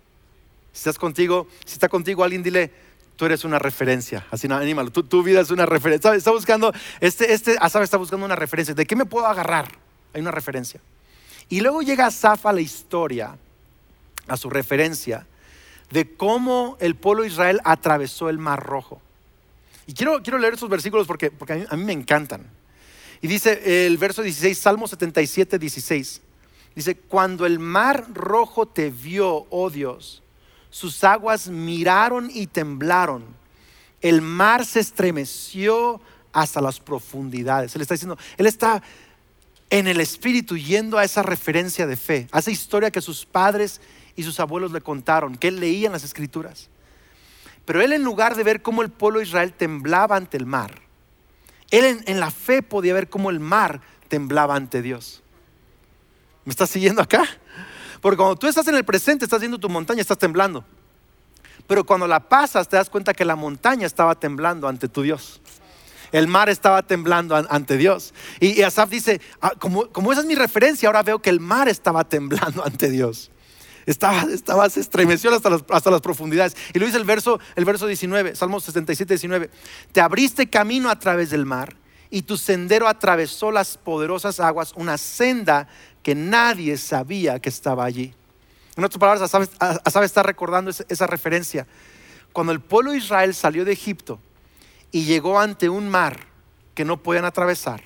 Si 0.73 0.79
estás 0.79 0.99
contigo, 0.99 1.47
si 1.65 1.75
está 1.75 1.89
contigo 1.89 2.25
alguien, 2.25 2.43
dile, 2.43 2.73
tú 3.17 3.27
eres 3.27 3.45
una 3.45 3.59
referencia. 3.59 4.27
Así 4.31 4.49
no, 4.49 4.57
anímalo, 4.57 4.91
tu, 4.91 5.23
vida 5.23 5.41
es 5.41 5.51
una 5.51 5.67
referencia. 5.67 6.15
Está 6.15 6.33
buscando, 6.33 6.73
este, 7.01 7.33
este 7.33 7.57
Asaf 7.61 7.83
está 7.83 7.97
buscando 7.97 8.27
una 8.27 8.37
referencia. 8.37 8.75
¿De 8.75 8.87
qué 8.87 8.97
me 8.97 9.07
puedo 9.07 9.27
agarrar? 9.27 9.69
Hay 10.13 10.21
una 10.21 10.31
referencia. 10.31 10.81
Y 11.49 11.61
luego 11.61 11.83
llega 11.83 12.07
Asaf 12.07 12.47
a 12.47 12.53
la 12.53 12.61
historia, 12.61 13.37
a 14.27 14.37
su 14.37 14.51
referencia, 14.51 15.27
de 15.91 16.17
cómo 16.17 16.77
el 16.81 16.97
pueblo 16.97 17.23
de 17.23 17.29
Israel 17.29 17.61
atravesó 17.65 18.29
el 18.29 18.39
Mar 18.39 18.65
Rojo. 18.65 19.01
Y 19.87 19.93
quiero, 19.93 20.23
quiero 20.23 20.39
leer 20.39 20.55
esos 20.55 20.71
versículos 20.71 21.07
porque, 21.07 21.31
porque 21.31 21.53
a, 21.53 21.57
mí, 21.57 21.67
a 21.69 21.77
mí 21.77 21.85
me 21.85 21.93
encantan. 21.93 22.49
Y 23.21 23.29
dice 23.29 23.87
el 23.87 23.97
verso 23.99 24.23
16, 24.23 24.59
Salmo 24.59 24.89
77, 24.89 25.59
16. 25.59 26.21
Dice, 26.75 26.97
cuando 26.97 27.47
el 27.47 27.59
mar 27.59 28.07
rojo 28.13 28.67
te 28.67 28.91
vio, 28.91 29.47
oh 29.51 29.71
Dios, 29.71 30.23
sus 30.71 31.05
aguas 31.05 31.49
miraron 31.49 32.31
y 32.33 32.49
temblaron. 32.49 33.25
El 34.01 34.23
mar 34.23 34.67
se 34.67 34.81
estremeció 34.81 36.01
hasta 36.33 36.61
las 36.61 36.81
profundidades. 36.81 37.75
Él 37.77 37.83
está 37.83 37.95
diciendo, 37.95 38.19
él 38.37 38.47
está 38.47 38.83
en 39.71 39.87
el 39.87 40.01
espíritu 40.01 40.57
yendo 40.57 40.99
a 40.99 41.05
esa 41.05 41.23
referencia 41.23 41.87
de 41.87 41.97
fe, 41.97 42.29
a 42.33 42.41
esa 42.41 42.51
historia 42.51 42.91
que 42.91 43.01
sus 43.01 43.25
padres 43.25 43.81
y 44.17 44.23
sus 44.23 44.39
abuelos 44.41 44.73
le 44.73 44.81
contaron, 44.81 45.37
que 45.37 45.49
él 45.49 45.61
leía 45.61 45.87
en 45.87 45.93
las 45.93 46.05
escrituras. 46.05 46.69
Pero 47.65 47.81
él 47.81 47.93
en 47.93 48.05
lugar 48.05 48.35
de 48.35 48.45
ver 48.45 48.63
cómo 48.63 48.83
el 48.83 48.91
pueblo 48.91 49.21
de 49.21 49.27
Israel 49.27 49.53
temblaba 49.53 50.17
ante 50.17 50.37
el 50.37 50.47
mar, 50.47 50.81
él 51.71 51.85
en, 51.85 52.05
en 52.07 52.21
la 52.21 52.31
fe 52.31 52.63
podía 52.63 52.95
ver 52.95 53.09
cómo 53.09 53.31
el 53.31 53.41
mar 53.41 53.81
temblaba 54.09 54.55
ante 54.55 54.83
Dios. 54.83 55.24
¿Me 56.45 56.51
estás 56.51 56.71
siguiendo 56.71 57.01
acá? 57.01 57.27
Porque 58.01 58.17
cuando 58.17 58.37
tú 58.37 58.47
estás 58.47 58.69
en 58.69 58.75
el 58.75 58.85
presente, 58.85 59.25
estás 59.25 59.41
viendo 59.41 59.59
tu 59.59 59.69
montaña, 59.69 60.01
estás 60.01 60.19
temblando. 60.19 60.65
Pero 61.67 61.85
cuando 61.85 62.07
la 62.07 62.21
pasas, 62.21 62.69
te 62.69 62.77
das 62.77 62.91
cuenta 62.91 63.15
que 63.15 63.25
la 63.25 63.37
montaña 63.37 63.87
estaba 63.87 64.15
temblando 64.15 64.69
ante 64.69 64.89
tu 64.89 65.03
Dios. 65.03 65.41
El 66.13 66.29
mar 66.29 66.49
estaba 66.49 66.83
temblando 66.83 67.35
ante 67.35 67.77
Dios. 67.77 68.13
Y, 68.41 68.63
Asaf 68.63 68.91
dice, 68.91 69.21
ah, 69.41 69.53
como, 69.59 70.13
esa 70.13 70.21
es 70.21 70.27
mi 70.27 70.35
referencia, 70.35 70.89
ahora 70.89 71.03
veo 71.03 71.21
que 71.21 71.31
el 71.31 71.41
mar 71.41 71.69
estaba 71.69 72.05
temblando 72.05 72.63
ante 72.67 72.91
Dios. 72.91 73.31
Estaba, 73.87 74.23
estaba 74.33 74.69
se 74.71 74.81
estremeció 74.81 75.35
hasta 75.35 75.51
las, 75.51 75.65
hasta 75.71 75.91
las 75.91 76.01
profundidades. 76.01 76.57
Y 76.73 76.79
lo 76.79 76.87
dice 76.87 76.99
el 76.99 77.05
verso, 77.05 77.41
el 77.57 77.65
verso 77.65 77.87
19, 77.87 78.37
Salmo 78.37 78.61
67, 78.61 79.15
19. 79.15 79.51
Te 79.93 80.01
abriste 80.01 80.49
camino 80.49 80.91
a 80.91 80.99
través 80.99 81.31
del 81.31 81.47
mar 81.47 81.77
y 82.11 82.23
tu 82.23 82.37
sendero 82.37 82.87
atravesó 82.87 83.51
las 83.51 83.77
poderosas 83.77 84.39
aguas, 84.39 84.73
una 84.77 84.99
senda 84.99 85.67
que 86.05 86.15
nadie 86.15 86.77
sabía 86.77 87.41
que 87.41 87.49
estaba 87.49 87.85
allí. 87.85 88.15
En 88.77 88.85
otras 88.85 88.99
palabras, 88.99 89.35
Asaf 89.85 90.05
está 90.05 90.23
recordando 90.23 90.71
esa 90.71 91.07
referencia. 91.07 91.67
Cuando 92.33 92.53
el 92.53 92.61
pueblo 92.61 92.93
de 92.93 92.99
Israel 92.99 93.35
salió 93.35 93.65
de 93.65 93.73
Egipto 93.73 94.21
y 94.93 95.05
llegó 95.05 95.41
ante 95.41 95.69
un 95.69 95.89
mar 95.89 96.21
que 96.75 96.85
no 96.85 97.03
podían 97.03 97.25
atravesar, 97.25 97.83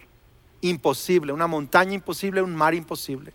imposible, 0.61 1.33
una 1.33 1.47
montaña 1.47 1.95
imposible, 1.95 2.43
un 2.43 2.57
mar 2.57 2.75
imposible. 2.75 3.33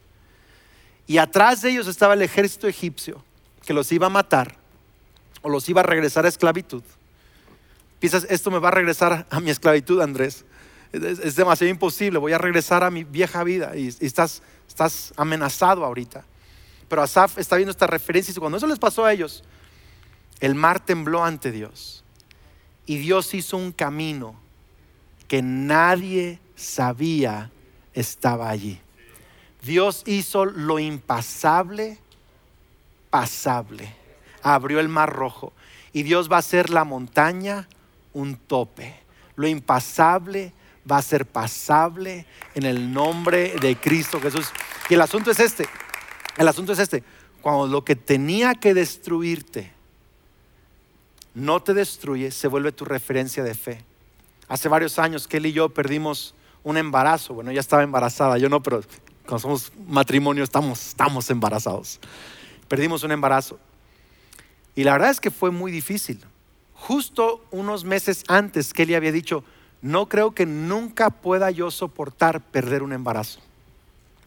Y 1.07 1.17
atrás 1.17 1.61
de 1.61 1.71
ellos 1.71 1.87
estaba 1.87 2.13
el 2.13 2.21
ejército 2.21 2.67
egipcio 2.67 3.23
que 3.65 3.73
los 3.73 3.91
iba 3.91 4.07
a 4.07 4.09
matar 4.09 4.57
o 5.41 5.49
los 5.49 5.69
iba 5.69 5.81
a 5.81 5.85
regresar 5.85 6.25
a 6.25 6.29
esclavitud. 6.29 6.83
Piensas, 7.99 8.27
esto 8.29 8.51
me 8.51 8.59
va 8.59 8.67
a 8.67 8.71
regresar 8.71 9.25
a 9.29 9.39
mi 9.39 9.49
esclavitud, 9.49 10.01
Andrés. 10.01 10.43
Es, 10.91 11.35
demasiado 11.35 11.71
imposible, 11.71 12.19
voy 12.19 12.33
a 12.33 12.37
regresar 12.37 12.83
a 12.83 12.91
mi 12.91 13.03
vieja 13.03 13.43
vida 13.43 13.75
y 13.75 13.87
estás 13.87 14.43
Estás 14.73 15.13
amenazado 15.17 15.85
ahorita. 15.85 16.25
Pero 16.89 17.03
Asaf 17.03 17.37
está 17.37 17.57
viendo 17.57 17.69
esta 17.69 17.85
referencia 17.85 18.31
y 18.31 18.39
cuando 18.39 18.57
eso 18.57 18.65
les 18.65 18.79
pasó 18.79 19.05
a 19.05 19.13
ellos, 19.13 19.43
el 20.39 20.55
mar 20.55 20.79
tembló 20.79 21.23
ante 21.23 21.51
Dios. 21.51 22.03
Y 22.87 22.97
Dios 22.97 23.35
hizo 23.35 23.55
un 23.55 23.71
camino 23.71 24.33
que 25.27 25.43
nadie 25.43 26.39
sabía 26.55 27.51
estaba 27.93 28.49
allí. 28.49 28.81
Dios 29.61 30.01
hizo 30.07 30.43
lo 30.45 30.79
impasable 30.79 31.99
pasable. 33.11 33.93
Abrió 34.41 34.79
el 34.79 34.89
mar 34.89 35.13
rojo. 35.13 35.53
Y 35.93 36.01
Dios 36.01 36.31
va 36.31 36.37
a 36.37 36.39
hacer 36.39 36.71
la 36.71 36.83
montaña 36.83 37.67
un 38.11 38.37
tope. 38.37 38.95
Lo 39.35 39.47
impasable 39.47 40.51
va 40.89 40.97
a 40.97 41.01
ser 41.01 41.25
pasable 41.25 42.25
en 42.55 42.65
el 42.65 42.93
nombre 42.93 43.55
de 43.61 43.75
Cristo 43.75 44.19
Jesús. 44.19 44.47
Y 44.89 44.95
el 44.95 45.01
asunto 45.01 45.31
es 45.31 45.39
este, 45.39 45.67
el 46.37 46.47
asunto 46.47 46.73
es 46.73 46.79
este, 46.79 47.03
cuando 47.41 47.67
lo 47.67 47.83
que 47.83 47.95
tenía 47.95 48.55
que 48.55 48.73
destruirte 48.73 49.71
no 51.33 51.61
te 51.61 51.73
destruye, 51.73 52.31
se 52.31 52.47
vuelve 52.47 52.71
tu 52.71 52.85
referencia 52.85 53.43
de 53.43 53.55
fe. 53.55 53.83
Hace 54.47 54.69
varios 54.69 54.99
años 54.99 55.27
él 55.37 55.47
y 55.47 55.53
yo 55.53 55.69
perdimos 55.69 56.35
un 56.63 56.77
embarazo, 56.77 57.33
bueno, 57.33 57.51
ella 57.51 57.59
estaba 57.59 57.83
embarazada, 57.83 58.37
yo 58.37 58.49
no, 58.49 58.61
pero 58.61 58.81
cuando 59.25 59.39
somos 59.39 59.71
matrimonio 59.87 60.43
estamos, 60.43 60.87
estamos 60.87 61.29
embarazados. 61.29 61.99
Perdimos 62.67 63.03
un 63.03 63.11
embarazo. 63.11 63.59
Y 64.75 64.83
la 64.83 64.93
verdad 64.93 65.11
es 65.11 65.19
que 65.19 65.31
fue 65.31 65.51
muy 65.51 65.71
difícil. 65.71 66.19
Justo 66.73 67.45
unos 67.51 67.83
meses 67.83 68.23
antes 68.27 68.73
él 68.75 68.95
había 68.95 69.11
dicho, 69.11 69.43
no 69.83 70.07
creo 70.07 70.31
que 70.31 70.45
nunca 70.45 71.09
pueda 71.09 71.51
yo 71.51 71.69
soportar 71.69 72.39
perder 72.39 72.83
un 72.83 72.93
embarazo. 72.93 73.41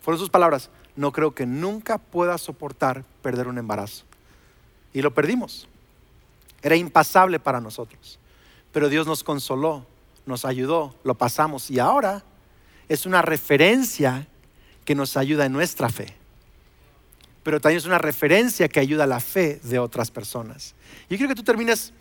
Fueron 0.03 0.21
sus 0.21 0.29
palabras, 0.29 0.69
no 0.95 1.13
creo 1.13 1.35
que 1.35 1.47
nunca 1.47 1.97
pueda 1.97 2.37
soportar 2.37 3.05
perder 3.23 3.49
un 3.49 3.57
embarazo. 3.57 4.05
Y 4.93 5.01
lo 5.01 5.15
perdimos. 5.15 5.67
Era 6.63 6.77
impasable 6.77 7.41
para 7.41 7.61
nosotros. 7.61 8.19
Pero 8.71 8.91
Dios 8.91 9.07
nos 9.07 9.25
consoló, 9.25 9.87
nos 10.27 10.45
ayudó, 10.45 10.95
lo 11.05 11.15
pasamos 11.15 11.71
y 11.71 11.79
ahora 11.79 12.23
es 12.91 13.07
una 13.07 13.23
referencia 13.23 14.29
que 14.85 14.95
nos 14.95 15.17
ayuda 15.17 15.47
en 15.47 15.53
nuestra 15.53 15.89
fe. 15.89 16.15
Pero 17.43 17.63
también 17.63 17.79
es 17.79 17.87
una 17.87 17.99
referencia 17.99 18.69
que 18.69 18.81
ayuda 18.81 19.05
a 19.05 19.07
la 19.07 19.21
fe 19.21 19.59
de 19.63 19.79
otras 19.79 20.11
personas. 20.11 20.75
Yo 21.09 21.17
quiero 21.17 21.29
que 21.29 21.35
tú 21.35 21.45
termines 21.45 21.95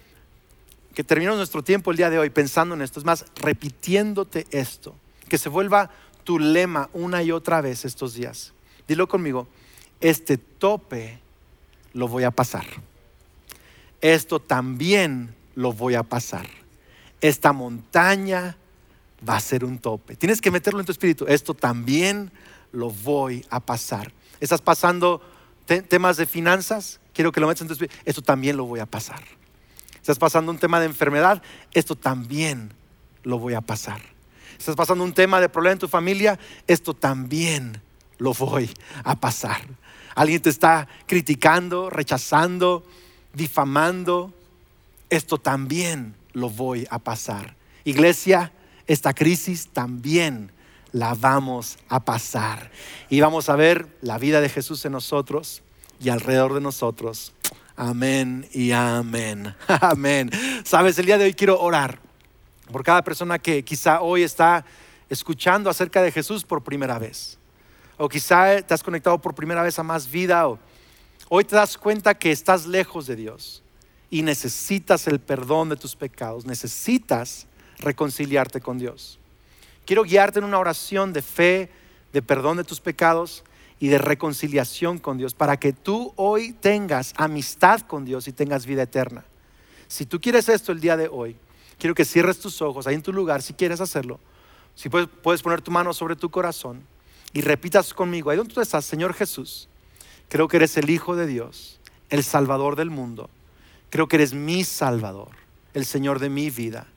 que 0.96 1.04
terminemos 1.04 1.38
nuestro 1.38 1.62
tiempo 1.62 1.92
el 1.92 1.98
día 1.98 2.10
de 2.10 2.18
hoy 2.18 2.30
pensando 2.30 2.74
en 2.74 2.82
esto, 2.82 3.00
es 3.00 3.06
más, 3.06 3.26
repitiéndote 3.36 4.48
esto, 4.50 4.96
que 5.28 5.38
se 5.38 5.50
vuelva 5.50 5.92
tu 6.24 6.40
lema 6.40 6.90
una 6.94 7.22
y 7.22 7.32
otra 7.32 7.60
vez 7.62 7.84
estos 7.84 8.14
días. 8.14 8.54
Dilo 8.88 9.08
conmigo, 9.08 9.48
este 10.00 10.38
tope 10.38 11.20
lo 11.94 12.08
voy 12.08 12.24
a 12.24 12.32
pasar. 12.32 12.66
Esto 14.00 14.40
también 14.40 15.36
lo 15.54 15.74
voy 15.74 15.96
a 15.96 16.04
pasar. 16.04 16.48
Esta 17.20 17.52
montaña 17.52 18.56
va 19.28 19.36
a 19.36 19.42
ser 19.42 19.66
un 19.66 19.80
tope. 19.80 20.16
Tienes 20.16 20.40
que 20.40 20.52
meterlo 20.52 20.80
en 20.80 20.86
tu 20.86 20.94
espíritu. 20.94 21.26
Esto 21.28 21.54
también 21.54 22.32
lo 22.72 22.90
voy 22.90 23.46
a 23.50 23.60
pasar. 23.60 24.14
¿Estás 24.40 24.62
pasando 24.62 25.22
temas 25.90 26.16
de 26.18 26.26
finanzas? 26.26 27.02
Quiero 27.14 27.32
que 27.34 27.42
lo 27.42 27.48
metas 27.48 27.62
en 27.62 27.68
tu 27.68 27.74
espíritu. 27.74 27.96
Esto 28.06 28.22
también 28.22 28.56
lo 28.56 28.66
voy 28.66 28.80
a 28.80 28.86
pasar 28.86 29.22
estás 30.06 30.20
pasando 30.20 30.52
un 30.52 30.60
tema 30.60 30.80
de 30.80 30.86
enfermedad, 30.86 31.42
esto 31.74 31.96
también 31.96 32.72
lo 33.24 33.40
voy 33.40 33.56
a 33.56 33.62
pasar. 33.62 34.00
Estás 34.56 34.76
pasando 34.76 35.04
un 35.04 35.16
tema 35.16 35.42
de 35.42 35.50
problema 35.50 35.74
en 35.74 35.80
tu 35.80 35.88
familia, 35.88 36.38
esto 36.68 36.94
también 36.94 37.82
lo 38.20 38.32
voy 38.36 38.70
a 39.04 39.16
pasar. 39.16 39.64
Alguien 40.14 40.44
te 40.44 40.52
está 40.52 40.88
criticando, 41.08 41.90
rechazando, 41.90 42.86
difamando, 43.34 44.32
esto 45.10 45.40
también 45.40 46.14
lo 46.34 46.52
voy 46.52 46.86
a 46.92 47.00
pasar. 47.00 47.56
Iglesia, 47.84 48.52
esta 48.86 49.12
crisis 49.16 49.70
también 49.70 50.52
la 50.92 51.16
vamos 51.16 51.80
a 51.90 52.06
pasar. 52.06 52.70
Y 53.10 53.22
vamos 53.22 53.50
a 53.50 53.56
ver 53.56 53.88
la 54.02 54.20
vida 54.20 54.40
de 54.40 54.50
Jesús 54.50 54.86
en 54.86 54.92
nosotros 54.92 55.64
y 56.00 56.10
alrededor 56.10 56.54
de 56.54 56.62
nosotros 56.62 57.34
Amén 57.78 58.48
y 58.54 58.72
amén. 58.72 59.54
Amén. 59.68 60.32
Sabes, 60.64 60.98
el 60.98 61.06
día 61.06 61.18
de 61.18 61.26
hoy 61.26 61.34
quiero 61.34 61.60
orar 61.60 62.00
por 62.72 62.84
cada 62.84 63.04
persona 63.04 63.38
que 63.38 63.66
quizá 63.66 64.00
hoy 64.00 64.24
está 64.24 64.66
escuchando 65.10 65.70
acerca 65.70 66.02
de 66.02 66.10
Jesús 66.10 66.46
por 66.46 66.64
primera 66.64 66.98
vez. 66.98 67.38
O 67.98 68.08
quizá 68.08 68.62
te 68.62 68.74
has 68.74 68.82
conectado 68.82 69.20
por 69.20 69.36
primera 69.36 69.62
vez 69.62 69.78
a 69.78 69.84
más 69.84 70.10
vida. 70.10 70.48
O 70.48 70.58
hoy 71.28 71.44
te 71.44 71.58
das 71.58 71.78
cuenta 71.78 72.14
que 72.14 72.32
estás 72.32 72.66
lejos 72.66 73.08
de 73.08 73.18
Dios. 73.18 73.62
y 74.10 74.22
necesitas 74.22 75.08
el 75.08 75.20
perdón 75.20 75.68
de 75.68 75.76
tus 75.76 75.96
pecados, 75.96 76.46
necesitas 76.46 77.48
reconciliarte 77.80 78.62
con 78.62 78.78
Dios. 78.78 79.20
Quiero 79.86 80.04
guiarte 80.04 80.40
en 80.40 80.46
una 80.46 80.60
oración 80.60 81.12
de 81.12 81.22
fe, 81.22 81.70
de 82.14 82.22
perdón 82.22 82.56
de 82.56 82.64
tus 82.64 82.80
pecados 82.80 83.44
y 83.80 83.88
de 83.90 83.98
reconciliación 83.98 85.00
con 85.00 85.18
Dios 85.18 85.34
para 85.34 85.58
que 85.58 85.74
tú 85.74 86.14
hoy 86.16 86.54
tengas 86.54 87.14
amistad 87.18 87.82
con 87.82 88.06
Dios 88.06 88.28
y 88.28 88.32
tengas 88.32 88.66
vida 88.66 88.84
eterna. 88.84 89.26
Si 89.88 90.06
tú 90.06 90.20
quieres 90.20 90.50
esto 90.50 90.72
el 90.72 90.80
día 90.80 90.98
de 90.98 91.08
hoy, 91.08 91.36
quiero 91.78 91.94
que 91.94 92.06
cierres 92.06 92.40
tus 92.40 92.62
ojos 92.62 92.88
ahí 92.88 92.96
en 92.96 93.02
tu 93.02 93.14
lugar 93.14 93.42
si 93.42 93.54
quieres 93.54 93.82
hacerlo. 93.82 94.20
Si 94.76 94.90
puedes, 94.90 95.42
poner 95.42 95.62
tu 95.62 95.72
mano 95.72 95.94
sobre 95.94 96.16
tu 96.16 96.30
corazón 96.30 96.84
y 97.34 97.42
repitas 97.42 97.94
conmigo, 97.94 98.30
ahí 98.30 98.38
donde 98.38 98.54
tú 98.54 98.62
estás, 98.62 98.86
Señor 98.86 99.14
Jesús, 99.14 99.70
creo 100.28 100.48
que 100.48 100.58
eres 100.58 100.76
el 100.78 100.90
Hijo 100.90 101.16
de 101.16 101.28
Dios, 101.28 101.80
el 102.10 102.24
Salvador 102.24 102.76
del 102.76 102.90
mundo. 102.90 103.30
Creo 103.90 104.08
que 104.08 104.18
eres 104.18 104.34
mi 104.34 104.64
Salvador, 104.64 105.30
el 105.74 105.86
Señor 105.86 106.20
de 106.20 106.30
mi 106.30 106.50
vida. 106.50 106.88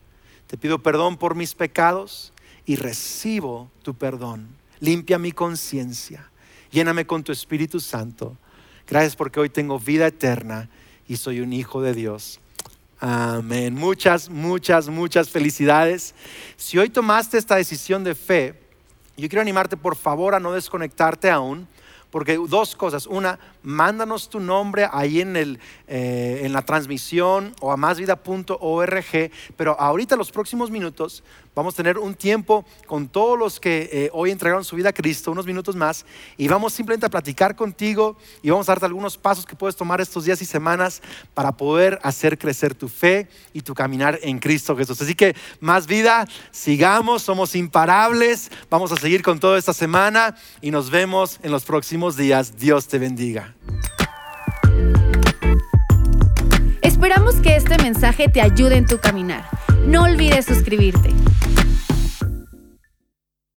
Te 0.48 0.56
pido 0.56 0.80
perdón 0.80 1.18
por 1.18 1.34
mis 1.34 1.54
pecados 1.54 2.32
y 2.66 2.76
recibo 2.76 3.70
tu 3.82 3.94
perdón. 3.94 4.48
Limpia 4.80 5.18
mi 5.18 5.32
conciencia. 5.32 6.30
Lléname 6.70 7.06
con 7.06 7.22
tu 7.22 7.32
Espíritu 7.32 7.80
Santo. 7.80 8.36
Gracias 8.86 9.16
porque 9.16 9.40
hoy 9.40 9.48
tengo 9.48 9.78
vida 9.78 10.06
eterna 10.06 10.68
y 11.06 11.16
soy 11.16 11.40
un 11.40 11.52
hijo 11.52 11.82
de 11.82 11.94
Dios. 11.94 12.40
Amén. 13.00 13.74
Muchas, 13.74 14.28
muchas, 14.28 14.88
muchas 14.88 15.30
felicidades. 15.30 16.14
Si 16.56 16.78
hoy 16.78 16.88
tomaste 16.88 17.38
esta 17.38 17.56
decisión 17.56 18.02
de 18.02 18.14
fe, 18.14 18.60
yo 19.16 19.28
quiero 19.28 19.40
animarte 19.40 19.76
por 19.76 19.96
favor 19.96 20.34
a 20.34 20.40
no 20.40 20.52
desconectarte 20.52 21.30
aún 21.30 21.68
porque 22.10 22.38
dos 22.48 22.74
cosas. 22.74 23.06
Una, 23.06 23.38
mándanos 23.62 24.28
tu 24.28 24.40
nombre 24.40 24.88
ahí 24.90 25.20
en, 25.20 25.36
el, 25.36 25.58
eh, 25.86 26.42
en 26.44 26.52
la 26.52 26.62
transmisión 26.62 27.54
o 27.60 27.72
a 27.72 27.76
másvida.org. 27.76 29.30
Pero 29.56 29.80
ahorita, 29.80 30.16
los 30.16 30.30
próximos 30.30 30.70
minutos, 30.70 31.22
vamos 31.54 31.74
a 31.74 31.76
tener 31.78 31.98
un 31.98 32.14
tiempo 32.14 32.64
con 32.86 33.08
todos 33.08 33.38
los 33.38 33.58
que 33.58 33.90
eh, 33.92 34.10
hoy 34.12 34.30
entregaron 34.30 34.64
su 34.64 34.76
vida 34.76 34.90
a 34.90 34.92
Cristo, 34.92 35.32
unos 35.32 35.46
minutos 35.46 35.74
más. 35.74 36.06
Y 36.36 36.46
vamos 36.48 36.72
simplemente 36.72 37.06
a 37.06 37.10
platicar 37.10 37.56
contigo 37.56 38.16
y 38.42 38.50
vamos 38.50 38.68
a 38.68 38.72
darte 38.72 38.86
algunos 38.86 39.18
pasos 39.18 39.44
que 39.44 39.56
puedes 39.56 39.76
tomar 39.76 40.00
estos 40.00 40.24
días 40.24 40.40
y 40.40 40.44
semanas 40.44 41.02
para 41.34 41.52
poder 41.52 41.98
hacer 42.02 42.38
crecer 42.38 42.74
tu 42.74 42.88
fe 42.88 43.28
y 43.52 43.62
tu 43.62 43.74
caminar 43.74 44.18
en 44.22 44.38
Cristo 44.38 44.76
Jesús. 44.76 45.00
Así 45.02 45.14
que 45.14 45.34
más 45.60 45.86
vida, 45.86 46.26
sigamos, 46.52 47.22
somos 47.22 47.54
imparables. 47.54 48.50
Vamos 48.70 48.92
a 48.92 48.96
seguir 48.96 49.22
con 49.22 49.40
toda 49.40 49.58
esta 49.58 49.72
semana 49.72 50.36
y 50.60 50.70
nos 50.70 50.90
vemos 50.90 51.40
en 51.42 51.50
los 51.50 51.64
próximos 51.64 52.16
días. 52.16 52.56
Dios 52.56 52.86
te 52.88 52.98
bendiga. 52.98 53.57
Esperamos 56.82 57.36
que 57.36 57.56
este 57.56 57.76
mensaje 57.82 58.28
te 58.28 58.40
ayude 58.40 58.76
en 58.76 58.86
tu 58.86 58.98
caminar. 58.98 59.44
No 59.86 60.02
olvides 60.02 60.46
suscribirte. 60.46 61.10